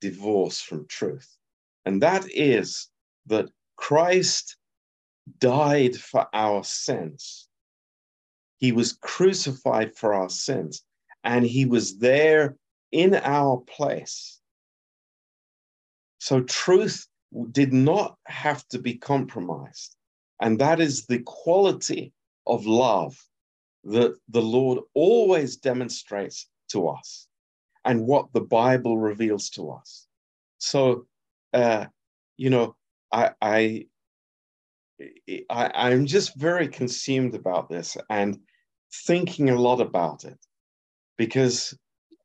divorce 0.00 0.62
from 0.62 0.86
truth. 0.86 1.36
And 1.84 2.00
that 2.00 2.24
is 2.30 2.88
that 3.26 3.50
Christ 3.76 4.56
died 5.40 5.94
for 5.96 6.26
our 6.32 6.64
sins. 6.64 7.48
He 8.58 8.72
was 8.72 8.92
crucified 8.94 9.96
for 9.96 10.14
our 10.14 10.28
sins, 10.28 10.82
and 11.22 11.44
he 11.44 11.64
was 11.66 11.98
there 11.98 12.56
in 12.92 13.14
our 13.14 13.58
place. 13.58 14.40
So 16.18 16.42
truth 16.42 17.06
did 17.50 17.72
not 17.72 18.16
have 18.26 18.66
to 18.68 18.78
be 18.78 18.94
compromised. 18.94 19.96
And 20.40 20.58
that 20.60 20.80
is 20.80 21.06
the 21.06 21.20
quality 21.20 22.12
of 22.46 22.66
love 22.66 23.16
that 23.84 24.16
the 24.28 24.42
Lord 24.42 24.78
always 24.94 25.56
demonstrates 25.56 26.48
to 26.68 26.88
us 26.88 27.26
and 27.84 28.06
what 28.06 28.32
the 28.32 28.40
Bible 28.40 28.98
reveals 28.98 29.50
to 29.50 29.70
us. 29.70 30.06
So, 30.58 31.06
uh, 31.52 31.86
you 32.36 32.50
know, 32.50 32.76
I, 33.12 33.32
I, 33.40 33.86
I, 35.50 35.70
I'm 35.74 36.06
just 36.06 36.36
very 36.36 36.68
consumed 36.68 37.34
about 37.34 37.68
this 37.68 37.96
and 38.10 38.38
thinking 39.06 39.50
a 39.50 39.60
lot 39.60 39.80
about 39.80 40.24
it 40.24 40.38
because 41.16 41.76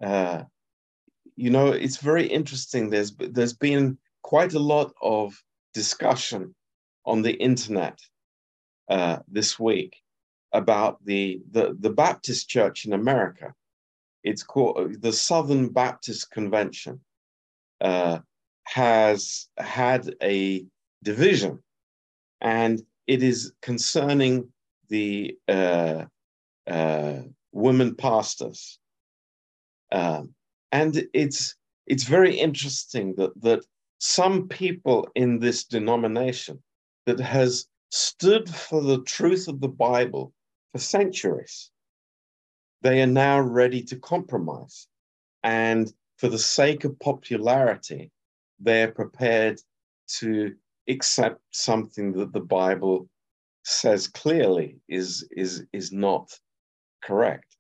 uh, 0.02 0.44
you 1.40 1.50
know, 1.50 1.68
it's 1.68 1.98
very 1.98 2.28
interesting. 2.28 2.90
There's 2.90 3.16
there's 3.16 3.54
been 3.54 3.98
quite 4.24 4.54
a 4.54 4.60
lot 4.60 4.92
of 5.02 5.42
discussion 5.74 6.54
on 7.06 7.22
the 7.22 7.34
internet 7.34 7.98
uh, 8.90 9.20
this 9.28 9.58
week 9.58 9.96
about 10.52 11.04
the, 11.06 11.42
the 11.52 11.78
the 11.80 11.92
Baptist 11.92 12.50
Church 12.50 12.86
in 12.86 12.92
America. 12.92 13.54
It's 14.24 14.44
called 14.44 15.02
the 15.02 15.14
Southern 15.14 15.70
Baptist 15.70 16.30
Convention. 16.30 17.00
Uh, 17.80 18.20
has 18.66 19.48
had 19.58 20.14
a 20.22 20.66
division, 21.02 21.64
and 22.42 22.82
it 23.08 23.24
is 23.24 23.54
concerning 23.62 24.50
the 24.90 25.38
uh, 25.48 26.06
uh, 26.68 27.22
women 27.52 27.96
pastors. 27.96 28.80
Um, 29.92 30.34
and 30.72 31.04
it's 31.14 31.56
it's 31.88 32.04
very 32.04 32.36
interesting 32.36 33.16
that 33.16 33.32
that 33.42 33.66
some 34.00 34.48
people 34.48 35.08
in 35.16 35.40
this 35.40 35.64
denomination 35.66 36.62
that 37.06 37.20
has 37.20 37.68
stood 37.90 38.48
for 38.50 38.82
the 38.82 39.02
truth 39.04 39.48
of 39.48 39.60
the 39.60 39.68
Bible 39.68 40.32
for 40.72 40.80
centuries, 40.80 41.72
they 42.82 43.02
are 43.02 43.08
now 43.08 43.40
ready 43.40 43.82
to 43.84 43.96
compromise. 43.98 44.88
And 45.44 45.92
for 46.18 46.28
the 46.28 46.40
sake 46.40 46.84
of 46.84 47.00
popularity, 47.00 48.12
they're 48.60 48.92
prepared 48.92 49.60
to 50.20 50.54
accept 50.90 51.42
something 51.52 52.14
that 52.14 52.34
the 52.34 52.40
Bible 52.40 53.08
says 53.64 54.08
clearly 54.08 54.78
is, 54.88 55.28
is, 55.32 55.64
is 55.74 55.92
not 55.92 56.32
correct. 57.04 57.56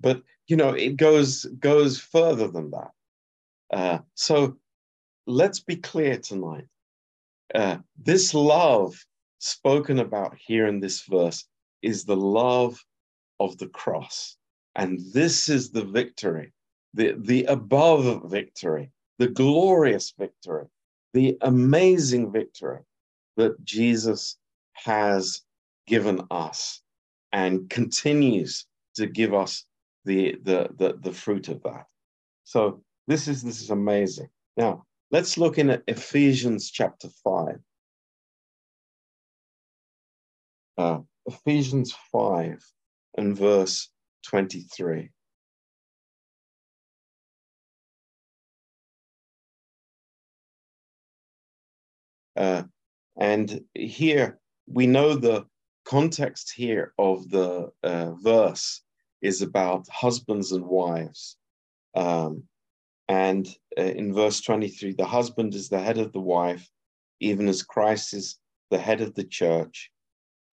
But 0.00 0.22
you 0.46 0.56
know, 0.56 0.70
it 0.70 0.96
goes 0.96 1.44
goes 1.58 1.98
further 1.98 2.48
than 2.48 2.70
that. 2.70 2.90
Uh, 3.72 3.98
so 4.14 4.56
let's 5.26 5.60
be 5.60 5.76
clear 5.76 6.18
tonight. 6.18 6.66
Uh, 7.54 7.78
this 7.96 8.34
love 8.34 8.94
spoken 9.38 9.98
about 9.98 10.36
here 10.38 10.66
in 10.66 10.80
this 10.80 11.02
verse 11.02 11.46
is 11.82 12.04
the 12.04 12.16
love 12.16 12.82
of 13.40 13.56
the 13.58 13.68
cross. 13.68 14.36
And 14.74 15.00
this 15.12 15.48
is 15.48 15.70
the 15.70 15.84
victory, 15.84 16.52
the, 16.94 17.14
the 17.18 17.44
above 17.44 18.30
victory, 18.30 18.90
the 19.18 19.28
glorious 19.28 20.12
victory, 20.18 20.66
the 21.14 21.38
amazing 21.40 22.32
victory 22.32 22.80
that 23.36 23.64
Jesus 23.64 24.36
has 24.74 25.42
given 25.86 26.20
us 26.30 26.82
and 27.32 27.70
continues 27.70 28.66
to 28.96 29.06
give 29.06 29.32
us 29.32 29.64
the, 30.04 30.36
the, 30.42 30.68
the, 30.76 30.98
the 31.00 31.12
fruit 31.12 31.48
of 31.48 31.62
that. 31.62 31.86
So 32.44 32.82
this 33.06 33.28
is, 33.28 33.42
this 33.42 33.62
is 33.62 33.70
amazing. 33.70 34.28
Now, 34.56 34.84
let's 35.10 35.38
look 35.38 35.58
in 35.58 35.70
at 35.70 35.82
Ephesians 35.86 36.70
chapter 36.70 37.08
5. 37.22 37.58
Uh, 40.76 40.98
Ephesians 41.26 41.94
5 42.12 42.62
and 43.16 43.36
verse 43.36 43.88
23. 44.26 45.10
Uh, 52.36 52.64
and 53.18 53.60
here 53.74 54.38
we 54.66 54.86
know 54.86 55.14
the 55.14 55.46
context 55.84 56.52
here 56.54 56.92
of 56.98 57.28
the 57.30 57.70
uh, 57.82 58.12
verse 58.14 58.82
is 59.22 59.42
about 59.42 59.88
husbands 59.88 60.52
and 60.52 60.64
wives. 60.64 61.36
Um, 61.94 62.44
and 63.08 63.46
uh, 63.78 63.82
in 63.82 64.14
verse 64.14 64.40
23, 64.40 64.94
the 64.94 65.04
husband 65.04 65.54
is 65.54 65.68
the 65.68 65.80
head 65.80 65.98
of 65.98 66.12
the 66.12 66.20
wife, 66.20 66.68
even 67.20 67.48
as 67.48 67.62
Christ 67.62 68.14
is 68.14 68.38
the 68.70 68.78
head 68.78 69.00
of 69.00 69.14
the 69.14 69.24
church, 69.24 69.90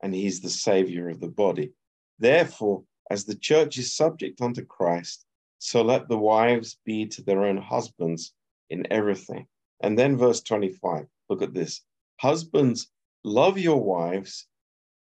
and 0.04 0.14
he's 0.14 0.42
the 0.42 0.50
savior 0.50 1.10
of 1.10 1.20
the 1.20 1.30
body. 1.30 1.72
Therefore, 2.20 2.84
as 3.10 3.26
the 3.26 3.36
church 3.36 3.78
is 3.78 3.96
subject 3.96 4.42
unto 4.42 4.64
Christ, 4.64 5.26
so 5.60 5.82
let 5.82 6.08
the 6.08 6.18
wives 6.18 6.78
be 6.86 7.06
to 7.08 7.22
their 7.22 7.46
own 7.46 7.58
husbands 7.58 8.34
in 8.70 8.88
everything. 8.92 9.48
And 9.82 9.98
then 9.98 10.18
verse 10.18 10.42
25, 10.42 11.06
look 11.32 11.42
at 11.42 11.54
this. 11.54 11.82
Husbands, 12.20 12.92
love 13.24 13.58
your 13.58 13.82
wives, 13.82 14.48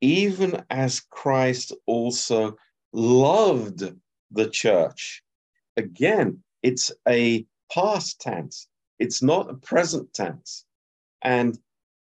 even 0.01 0.63
as 0.69 0.99
Christ 0.99 1.73
also 1.86 2.58
loved 2.91 3.84
the 4.32 4.49
church. 4.49 5.23
Again, 5.77 6.43
it's 6.62 6.91
a 7.08 7.45
past 7.71 8.19
tense, 8.19 8.67
it's 8.99 9.23
not 9.23 9.49
a 9.49 9.55
present 9.55 10.13
tense. 10.13 10.65
And 11.21 11.58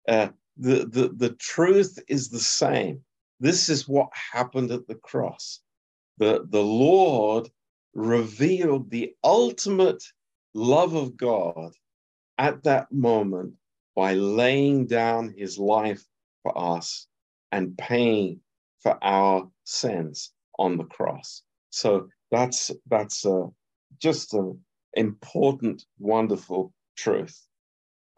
uh, 0.08 0.30
the, 0.58 0.86
the, 0.86 1.10
the 1.16 1.36
truth 1.36 2.00
is 2.08 2.30
the 2.30 2.40
same. 2.40 3.02
This 3.42 3.68
is 3.68 3.88
what 3.88 4.10
happened 4.14 4.72
at 4.72 4.88
the 4.88 4.96
cross. 4.96 5.60
The, 6.20 6.46
the 6.50 6.64
Lord 6.64 7.50
revealed 7.94 8.90
the 8.90 9.14
ultimate 9.24 10.04
love 10.54 10.94
of 10.96 11.18
God 11.18 11.74
at 12.38 12.64
that 12.64 12.92
moment 12.92 13.56
by 13.96 14.14
laying 14.14 14.88
down 14.88 15.34
his 15.38 15.58
life 15.58 16.04
for 16.44 16.58
us 16.58 17.08
and 17.52 17.78
paying 17.78 18.42
for 18.82 18.98
our 19.04 19.50
sins 19.64 20.32
on 20.60 20.78
the 20.78 20.84
cross. 20.84 21.42
So 21.70 22.10
that's 22.32 22.72
that's 22.88 23.26
uh, 23.26 23.48
just 24.02 24.34
an 24.34 24.60
important, 24.94 25.86
wonderful 26.00 26.74
truth. 26.98 27.46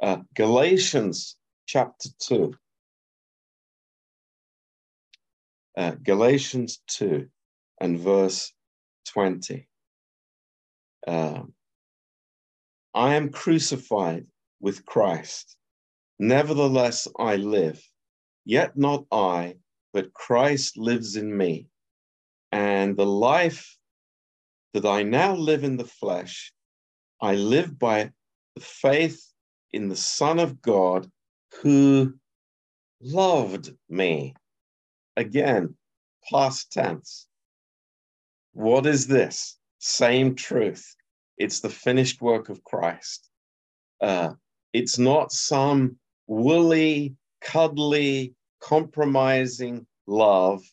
Uh, 0.01 0.17
Galatians 0.35 1.37
chapter 1.65 2.09
2. 2.19 2.53
Uh, 5.75 5.91
Galatians 6.03 6.81
2 6.87 7.27
and 7.79 7.99
verse 7.99 8.51
20. 9.09 9.67
Uh, 11.07 11.43
I 12.93 13.15
am 13.15 13.29
crucified 13.29 14.25
with 14.59 14.85
Christ. 14.85 15.56
Nevertheless, 16.19 17.07
I 17.17 17.35
live. 17.35 17.81
Yet 18.45 18.77
not 18.77 19.05
I, 19.11 19.57
but 19.93 20.13
Christ 20.13 20.77
lives 20.77 21.15
in 21.15 21.35
me. 21.35 21.67
And 22.51 22.95
the 22.95 23.05
life 23.05 23.77
that 24.73 24.85
I 24.85 25.03
now 25.03 25.35
live 25.35 25.63
in 25.63 25.77
the 25.77 25.85
flesh, 25.85 26.53
I 27.21 27.35
live 27.35 27.77
by 27.77 28.11
the 28.55 28.61
faith 28.61 29.21
in 29.71 29.89
the 29.89 29.95
Son 29.95 30.39
of 30.39 30.61
God 30.61 31.11
who 31.61 32.13
loved 33.01 33.71
me. 33.89 34.33
Again, 35.15 35.75
past 36.29 36.71
tense. 36.71 37.27
What 38.53 38.85
is 38.85 39.07
this? 39.07 39.57
Same 39.79 40.35
truth. 40.35 40.95
It's 41.37 41.59
the 41.59 41.69
finished 41.69 42.21
work 42.21 42.49
of 42.49 42.63
Christ. 42.63 43.29
Uh, 44.01 44.33
it's 44.73 44.97
not 44.97 45.31
some 45.31 45.97
woolly, 46.27 47.15
cuddly, 47.41 48.33
compromising 48.61 49.85
love 50.05 50.63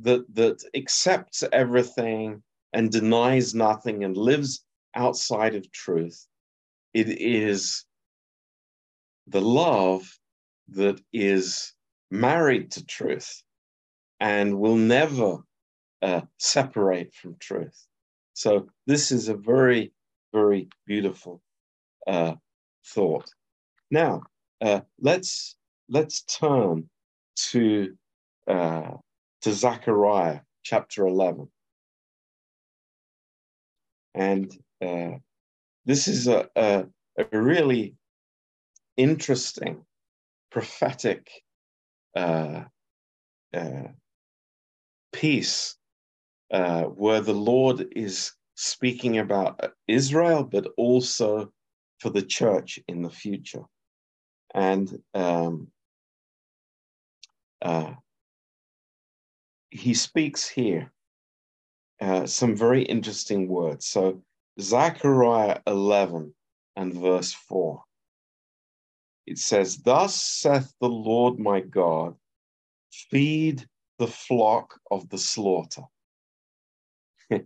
that, 0.00 0.24
that 0.34 0.62
accepts 0.74 1.42
everything 1.52 2.42
and 2.72 2.90
denies 2.90 3.54
nothing 3.54 4.04
and 4.04 4.16
lives 4.16 4.64
outside 4.94 5.54
of 5.54 5.70
truth. 5.72 6.26
It 6.94 7.08
is 7.08 7.84
the 9.26 9.40
love 9.40 10.02
that 10.68 11.00
is 11.12 11.72
married 12.10 12.70
to 12.72 12.84
truth 12.84 13.42
and 14.20 14.58
will 14.58 14.76
never 14.76 15.38
uh, 16.02 16.22
separate 16.38 17.14
from 17.14 17.36
truth. 17.38 17.86
So 18.34 18.68
this 18.86 19.10
is 19.12 19.28
a 19.28 19.36
very, 19.36 19.92
very 20.32 20.68
beautiful 20.86 21.40
uh, 22.06 22.34
thought. 22.84 23.28
Now 23.90 24.22
uh, 24.60 24.80
let's 25.00 25.56
let's 25.88 26.22
turn 26.22 26.88
to 27.50 27.94
uh, 28.48 28.92
to 29.42 29.52
Zechariah 29.52 30.40
chapter 30.62 31.06
eleven, 31.06 31.48
and 34.14 34.52
uh, 34.84 35.12
this 35.84 36.08
is 36.08 36.26
a, 36.26 36.48
a, 36.56 36.86
a 37.18 37.38
really 37.38 37.94
interesting 38.96 39.84
prophetic 40.50 41.30
uh, 42.16 42.64
uh, 43.54 43.88
piece 45.12 45.76
where 46.48 47.20
the 47.20 47.34
Lord 47.34 47.86
is 47.94 48.32
speaking 48.54 49.18
about 49.18 49.72
Israel, 49.86 50.44
but 50.44 50.66
also 50.78 51.52
for 51.98 52.10
the 52.10 52.22
church 52.22 52.78
in 52.88 53.02
the 53.02 53.10
future. 53.10 53.62
And 54.54 55.02
um, 55.14 55.68
uh, 57.62 57.94
he 59.70 59.94
speaks 59.94 60.48
here 60.48 60.92
uh, 62.00 62.26
some 62.26 62.56
very 62.56 62.82
interesting 62.82 63.48
words. 63.48 63.86
So, 63.86 64.22
Zechariah 64.60 65.60
11 65.66 66.34
and 66.76 66.94
verse 66.94 67.32
4. 67.32 67.82
It 69.26 69.38
says, 69.38 69.78
Thus 69.78 70.14
saith 70.14 70.72
the 70.80 70.88
Lord 70.88 71.38
my 71.38 71.60
God, 71.60 72.14
feed 72.90 73.66
the 73.98 74.06
flock 74.06 74.78
of 74.90 75.08
the 75.08 75.18
slaughter. 75.18 75.82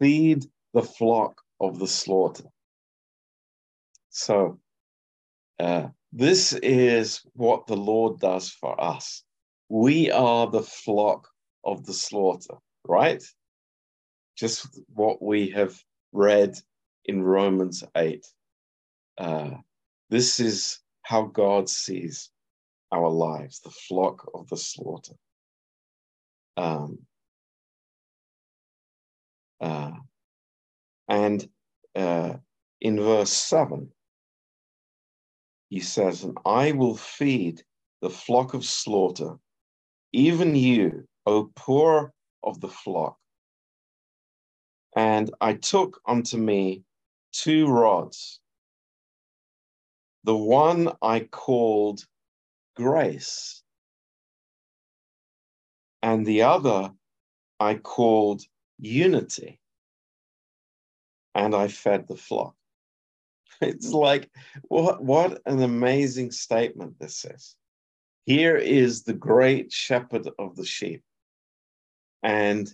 feed 0.00 0.44
the 0.74 0.82
flock 0.82 1.40
of 1.60 1.78
the 1.78 1.86
slaughter. 1.86 2.44
So, 4.10 4.60
uh, 5.62 5.88
this 6.12 6.52
is 6.54 7.20
what 7.34 7.68
the 7.68 7.76
Lord 7.76 8.18
does 8.18 8.50
for 8.50 8.78
us. 8.82 9.22
We 9.68 10.10
are 10.10 10.50
the 10.50 10.62
flock 10.62 11.28
of 11.64 11.86
the 11.86 11.94
slaughter, 11.94 12.56
right? 12.84 13.22
Just 14.36 14.66
what 14.92 15.22
we 15.22 15.50
have 15.50 15.80
read 16.12 16.58
in 17.04 17.22
Romans 17.22 17.84
8. 17.96 18.26
Uh, 19.16 19.50
this 20.10 20.40
is 20.40 20.80
how 21.02 21.22
God 21.26 21.68
sees 21.68 22.30
our 22.90 23.08
lives, 23.08 23.60
the 23.60 23.70
flock 23.70 24.28
of 24.34 24.48
the 24.48 24.56
slaughter. 24.56 25.14
Um, 26.56 26.98
uh, 29.60 29.92
and 31.08 31.48
uh, 31.94 32.34
in 32.80 33.00
verse 33.00 33.30
7, 33.30 33.92
he 35.72 35.80
says, 35.80 36.22
And 36.22 36.36
I 36.44 36.72
will 36.72 36.96
feed 36.96 37.62
the 38.02 38.10
flock 38.10 38.52
of 38.52 38.62
slaughter, 38.62 39.38
even 40.12 40.54
you, 40.54 41.08
O 41.24 41.50
poor 41.56 42.12
of 42.42 42.60
the 42.60 42.68
flock. 42.68 43.16
And 44.94 45.30
I 45.40 45.54
took 45.54 45.98
unto 46.06 46.36
me 46.36 46.84
two 47.32 47.68
rods 47.68 48.38
the 50.24 50.36
one 50.36 50.92
I 51.00 51.20
called 51.20 52.04
grace, 52.76 53.62
and 56.02 56.26
the 56.26 56.42
other 56.42 56.92
I 57.58 57.76
called 57.76 58.42
unity, 58.78 59.58
and 61.34 61.54
I 61.54 61.68
fed 61.68 62.08
the 62.08 62.16
flock. 62.16 62.54
It's 63.62 63.90
like, 63.90 64.30
what, 64.68 65.02
what 65.02 65.40
an 65.46 65.62
amazing 65.62 66.32
statement 66.32 66.98
this 66.98 67.24
is. 67.24 67.54
Here 68.26 68.56
is 68.56 69.04
the 69.04 69.14
great 69.14 69.72
shepherd 69.72 70.28
of 70.38 70.56
the 70.56 70.64
sheep, 70.64 71.02
and 72.22 72.72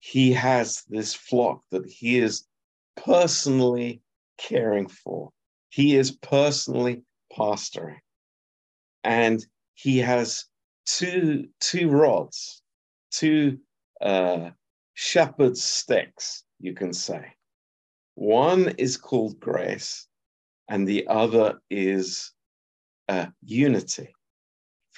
he 0.00 0.32
has 0.32 0.82
this 0.88 1.14
flock 1.14 1.62
that 1.70 1.86
he 1.86 2.18
is 2.18 2.44
personally 2.96 4.02
caring 4.38 4.88
for 4.88 5.32
he 5.76 5.94
is 5.94 6.12
personally 6.12 7.02
pastoring. 7.30 7.98
And 9.04 9.44
he 9.74 9.98
has 9.98 10.46
two, 10.86 11.48
two 11.60 11.90
rods, 11.90 12.62
two 13.10 13.58
uh, 14.00 14.52
shepherd's 14.94 15.62
sticks, 15.62 16.44
you 16.58 16.72
can 16.72 16.94
say. 16.94 17.34
One 18.14 18.68
is 18.78 18.96
called 18.96 19.38
grace, 19.38 20.06
and 20.68 20.86
the 20.86 21.06
other 21.08 21.60
is 21.70 22.32
uh, 23.08 23.26
unity. 23.42 24.14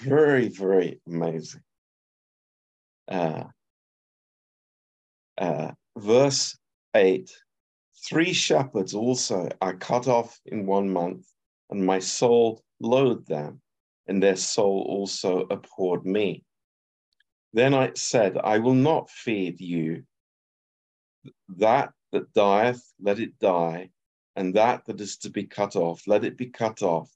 Very, 0.01 0.49
very 0.49 1.01
amazing. 1.07 1.63
Uh, 3.09 3.45
uh, 5.37 5.73
verse 5.97 6.57
8 6.95 7.31
Three 8.07 8.33
shepherds 8.33 8.95
also 8.95 9.49
I 9.61 9.73
cut 9.73 10.07
off 10.07 10.41
in 10.47 10.67
one 10.67 10.91
month, 10.91 11.27
and 11.69 11.85
my 11.85 11.99
soul 11.99 12.63
loathed 12.81 13.27
them, 13.27 13.61
and 14.07 14.23
their 14.23 14.37
soul 14.37 14.87
also 14.89 15.47
abhorred 15.51 16.07
me. 16.07 16.45
Then 17.53 17.75
I 17.75 17.93
said, 17.95 18.39
I 18.39 18.59
will 18.59 18.75
not 18.75 19.11
feed 19.11 19.61
you. 19.61 20.05
That 21.49 21.93
that 22.13 22.33
dieth, 22.33 22.83
let 23.01 23.19
it 23.19 23.39
die, 23.39 23.91
and 24.39 24.55
that 24.55 24.85
that 24.85 25.01
is 25.01 25.17
to 25.17 25.31
be 25.31 25.43
cut 25.43 25.75
off, 25.75 26.07
let 26.07 26.23
it 26.23 26.37
be 26.37 26.47
cut 26.47 26.81
off, 26.81 27.11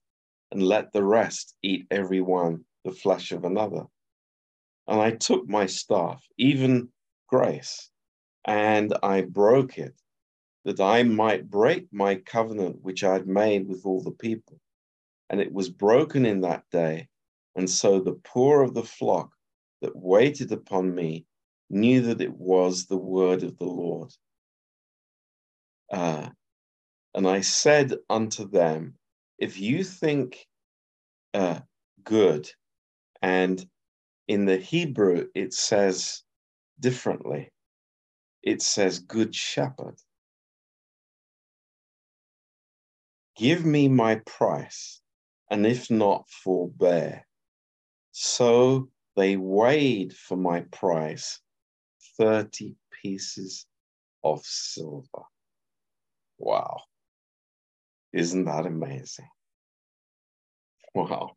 and 0.50 0.60
let 0.60 0.92
the 0.92 1.04
rest 1.04 1.54
eat 1.62 1.86
every 1.88 2.20
one 2.20 2.64
the 2.84 2.90
flesh 2.90 3.30
of 3.30 3.44
another. 3.44 3.84
And 4.88 5.00
I 5.00 5.12
took 5.12 5.48
my 5.48 5.66
staff, 5.66 6.26
even 6.36 6.88
grace, 7.28 7.90
and 8.44 8.92
I 9.04 9.20
broke 9.20 9.78
it, 9.78 9.94
that 10.64 10.80
I 10.80 11.04
might 11.04 11.48
break 11.48 11.86
my 11.92 12.16
covenant 12.16 12.82
which 12.82 13.04
I 13.04 13.12
had 13.12 13.28
made 13.28 13.68
with 13.68 13.86
all 13.86 14.02
the 14.02 14.18
people. 14.26 14.58
And 15.30 15.40
it 15.40 15.52
was 15.52 15.68
broken 15.70 16.26
in 16.26 16.40
that 16.40 16.64
day. 16.72 17.06
And 17.54 17.70
so 17.70 18.00
the 18.00 18.18
poor 18.24 18.62
of 18.62 18.74
the 18.74 18.82
flock 18.82 19.30
that 19.80 19.94
waited 19.94 20.50
upon 20.50 20.92
me 20.92 21.26
knew 21.70 22.00
that 22.00 22.20
it 22.20 22.36
was 22.36 22.86
the 22.86 22.98
word 22.98 23.44
of 23.44 23.56
the 23.58 23.64
Lord. 23.64 24.10
Uh, 25.88 26.30
and 27.14 27.28
I 27.28 27.40
said 27.40 27.94
unto 28.08 28.48
them, 28.48 28.94
If 29.38 29.58
you 29.58 29.84
think 29.84 30.46
uh, 31.34 31.60
good, 32.04 32.50
and 33.20 33.64
in 34.28 34.46
the 34.46 34.56
Hebrew 34.56 35.28
it 35.34 35.52
says 35.52 36.22
differently, 36.80 37.50
it 38.42 38.62
says 38.62 38.98
good 38.98 39.34
shepherd. 39.34 39.96
Give 43.36 43.64
me 43.64 43.88
my 43.88 44.16
price, 44.26 45.00
and 45.50 45.66
if 45.66 45.90
not, 45.90 46.28
forbear. 46.28 47.26
So 48.12 48.90
they 49.16 49.36
weighed 49.36 50.14
for 50.14 50.36
my 50.36 50.60
price 50.72 51.40
30 52.18 52.74
pieces 53.02 53.66
of 54.22 54.44
silver. 54.44 55.24
Wow. 56.38 56.82
Isn't 58.12 58.44
that 58.44 58.66
amazing? 58.66 59.28
Wow. 60.94 61.36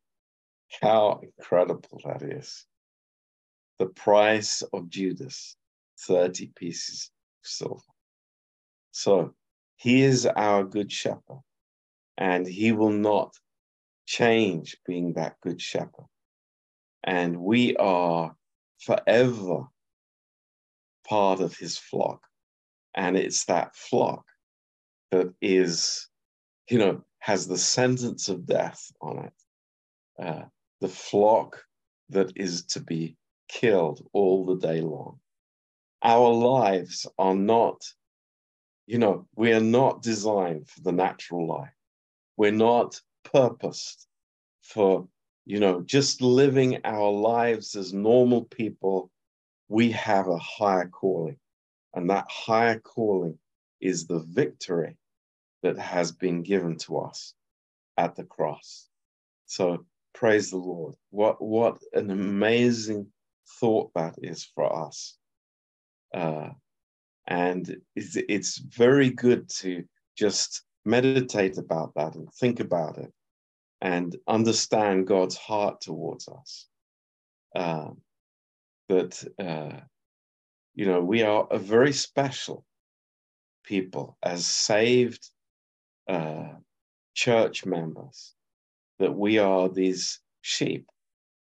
How 0.82 1.22
incredible 1.22 2.02
that 2.06 2.22
is. 2.22 2.66
The 3.80 3.88
price 3.88 4.62
of 4.74 4.90
Judas, 4.90 5.56
30 6.00 6.52
pieces 6.56 7.12
of 7.44 7.50
silver. 7.50 7.82
So 8.92 9.34
he 9.78 10.02
is 10.02 10.26
our 10.26 10.64
good 10.64 10.92
shepherd, 10.92 11.42
and 12.18 12.48
he 12.48 12.72
will 12.72 12.92
not 12.92 13.36
change 14.06 14.78
being 14.86 15.14
that 15.14 15.36
good 15.42 15.62
shepherd. 15.62 16.08
And 17.04 17.38
we 17.38 17.76
are 17.76 18.36
forever 18.80 19.68
part 21.08 21.40
of 21.40 21.56
his 21.58 21.78
flock. 21.78 22.22
And 22.94 23.18
it's 23.18 23.46
that 23.46 23.76
flock 23.76 24.26
that 25.12 25.34
is, 25.42 26.08
you 26.70 26.80
know, 26.80 27.04
has 27.20 27.48
the 27.48 27.58
sentence 27.58 28.30
of 28.30 28.46
death 28.46 28.92
on 29.02 29.26
it. 29.26 29.34
Uh, 30.24 30.46
the 30.82 30.88
flock 30.88 31.64
that 32.10 32.32
is 32.36 32.66
to 32.66 32.80
be 32.80 33.16
killed 33.48 34.08
all 34.14 34.46
the 34.46 34.56
day 34.56 34.82
long. 34.82 35.20
Our 36.04 36.32
lives 36.32 37.08
are 37.18 37.36
not, 37.36 37.82
you 38.86 38.98
know, 38.98 39.28
we 39.36 39.54
are 39.54 39.62
not 39.62 40.02
designed 40.02 40.68
for 40.70 40.82
the 40.82 40.92
natural 40.92 41.48
life. 41.48 41.74
We're 42.38 42.52
not 42.52 43.00
purposed 43.24 44.08
for, 44.62 45.08
you 45.46 45.60
know, 45.60 45.82
just 45.82 46.22
living 46.22 46.80
our 46.84 47.12
lives 47.12 47.76
as 47.76 47.94
normal 47.94 48.46
people. 48.46 49.12
We 49.68 49.92
have 49.92 50.28
a 50.28 50.38
higher 50.38 50.88
calling, 50.88 51.38
and 51.94 52.10
that 52.10 52.26
higher 52.30 52.80
calling 52.80 53.40
is 53.82 54.06
the 54.06 54.20
victory 54.20 54.98
that 55.66 55.80
has 55.80 56.12
been 56.12 56.44
given 56.44 56.78
to 56.78 57.00
us 57.00 57.34
at 57.98 58.16
the 58.16 58.24
cross. 58.24 58.88
So 59.48 59.84
praise 60.14 60.52
the 60.52 60.58
Lord. 60.58 60.94
What 61.10 61.42
what 61.42 61.80
an 61.94 62.12
amazing 62.12 63.08
thought 63.60 63.92
that 63.96 64.16
is 64.22 64.44
for 64.54 64.88
us. 64.88 65.18
Uh, 66.14 66.50
and 67.26 67.78
it's, 67.96 68.16
it's 68.16 68.58
very 68.60 69.10
good 69.10 69.50
to 69.62 69.84
just 70.16 70.62
meditate 70.86 71.58
about 71.58 71.96
that 71.96 72.14
and 72.14 72.32
think 72.34 72.60
about 72.60 73.00
it 73.00 73.12
and 73.82 74.16
understand 74.28 75.08
God's 75.08 75.36
heart 75.36 75.82
towards 75.82 76.28
us. 76.28 76.68
Uh, 77.56 77.90
that, 78.90 79.14
uh, 79.40 79.80
you 80.76 80.86
know, 80.86 81.02
we 81.02 81.24
are 81.24 81.48
a 81.50 81.58
very 81.58 81.92
special 81.92 82.64
people 83.64 84.16
as 84.22 84.46
saved 84.46 85.28
uh, 86.08 86.50
church 87.14 87.66
members, 87.66 88.34
that 89.00 89.14
we 89.14 89.40
are 89.40 89.70
these 89.70 90.20
sheep, 90.42 90.88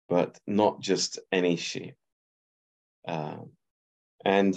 but 0.09 0.39
not 0.47 0.81
just 0.81 1.19
any 1.33 1.57
sheep. 1.57 1.95
Um, 3.07 3.51
and, 4.25 4.57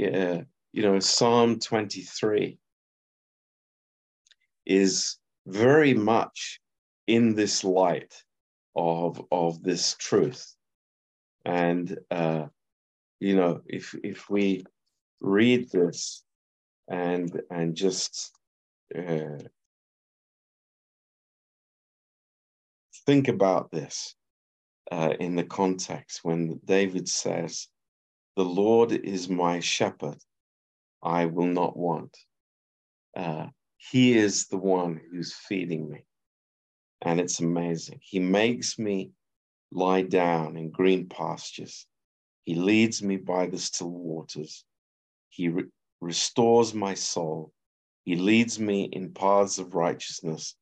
uh, 0.00 0.42
you 0.72 0.82
know, 0.82 0.98
Psalm 1.00 1.58
23 1.58 2.58
is 4.66 5.18
very 5.46 5.94
much 5.94 6.60
in 7.06 7.34
this 7.34 7.64
light 7.64 8.14
of, 8.74 9.22
of 9.30 9.62
this 9.62 9.94
truth. 9.98 10.54
And, 11.44 11.98
uh, 12.10 12.46
you 13.20 13.36
know, 13.36 13.60
if, 13.66 13.94
if 14.02 14.30
we 14.30 14.64
read 15.20 15.70
this 15.70 16.24
and, 16.88 17.40
and 17.50 17.74
just 17.74 18.33
uh, 18.96 19.38
think 23.06 23.28
about 23.28 23.70
this 23.70 24.14
uh, 24.90 25.12
in 25.20 25.36
the 25.36 25.44
context 25.44 26.20
when 26.22 26.60
David 26.64 27.08
says, 27.08 27.68
The 28.36 28.44
Lord 28.44 28.92
is 28.92 29.28
my 29.28 29.60
shepherd, 29.60 30.18
I 31.02 31.26
will 31.26 31.46
not 31.46 31.76
want. 31.76 32.16
Uh, 33.16 33.46
he 33.76 34.16
is 34.16 34.46
the 34.46 34.56
one 34.56 35.00
who's 35.10 35.34
feeding 35.34 35.90
me. 35.90 36.04
And 37.02 37.20
it's 37.20 37.40
amazing. 37.40 38.00
He 38.02 38.18
makes 38.18 38.78
me 38.78 39.10
lie 39.70 40.02
down 40.02 40.56
in 40.56 40.70
green 40.70 41.08
pastures. 41.08 41.86
He 42.44 42.54
leads 42.54 43.02
me 43.02 43.16
by 43.16 43.46
the 43.46 43.58
still 43.58 43.90
waters. 43.90 44.64
He 45.28 45.48
re- 45.48 45.64
restores 46.00 46.74
my 46.74 46.94
soul. 46.94 47.52
He 48.04 48.16
leads 48.16 48.58
me 48.58 48.84
in 48.84 49.14
paths 49.14 49.58
of 49.58 49.74
righteousness 49.74 50.54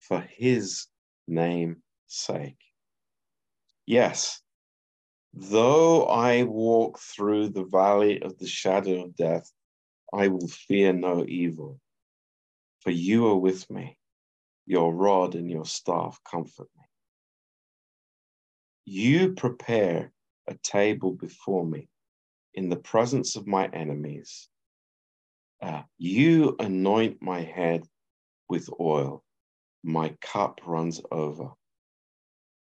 for 0.00 0.20
his 0.20 0.86
name's 1.28 1.76
sake. 2.06 2.58
Yes, 3.84 4.40
though 5.34 6.06
I 6.06 6.44
walk 6.44 6.98
through 6.98 7.50
the 7.50 7.64
valley 7.64 8.22
of 8.22 8.38
the 8.38 8.46
shadow 8.46 9.04
of 9.04 9.14
death, 9.14 9.50
I 10.12 10.28
will 10.28 10.48
fear 10.48 10.92
no 10.92 11.24
evil, 11.26 11.80
for 12.80 12.90
you 12.90 13.26
are 13.26 13.38
with 13.38 13.68
me. 13.70 13.98
Your 14.64 14.94
rod 14.94 15.34
and 15.34 15.50
your 15.50 15.66
staff 15.66 16.18
comfort 16.28 16.68
me. 16.76 16.84
You 18.84 19.34
prepare 19.34 20.12
a 20.48 20.54
table 20.54 21.12
before 21.12 21.66
me 21.66 21.88
in 22.54 22.68
the 22.68 22.76
presence 22.76 23.36
of 23.36 23.46
my 23.46 23.66
enemies. 23.68 24.48
Uh, 25.62 25.82
you 25.98 26.56
anoint 26.60 27.22
my 27.22 27.40
head 27.40 27.86
with 28.48 28.68
oil, 28.80 29.24
my 29.82 30.14
cup 30.20 30.60
runs 30.66 31.00
over. 31.10 31.50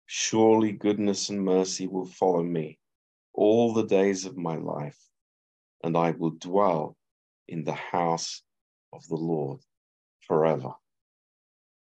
Surely 0.06 0.71
goodness 0.71 1.30
and 1.30 1.43
mercy 1.43 1.88
will 1.88 2.06
follow 2.06 2.43
me 2.43 2.77
all 3.34 3.73
the 3.73 3.86
days 3.86 4.25
of 4.25 4.38
my 4.38 4.58
life, 4.58 4.99
and 5.84 5.97
I 5.97 6.12
will 6.12 6.32
dwell 6.32 6.97
in 7.47 7.63
the 7.63 7.73
house 7.73 8.43
of 8.93 9.08
the 9.08 9.15
Lord 9.15 9.62
forever. 10.27 10.73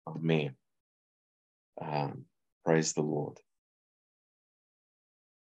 Amen. 0.07 0.57
Um, 1.81 2.27
praise 2.65 2.93
the 2.93 3.03
Lord. 3.03 3.39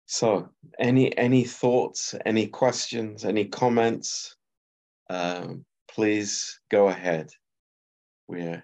So, 0.05 0.49
any 0.79 1.15
any 1.17 1.43
thoughts, 1.43 2.15
any 2.25 2.47
questions, 2.47 3.25
any 3.25 3.45
comments? 3.45 4.36
Um, 5.09 5.65
please 5.89 6.59
go 6.69 6.87
ahead. 6.89 7.29
We're 8.27 8.63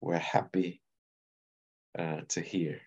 we're 0.00 0.18
happy 0.18 0.82
uh, 1.98 2.22
to 2.28 2.40
hear. 2.40 2.80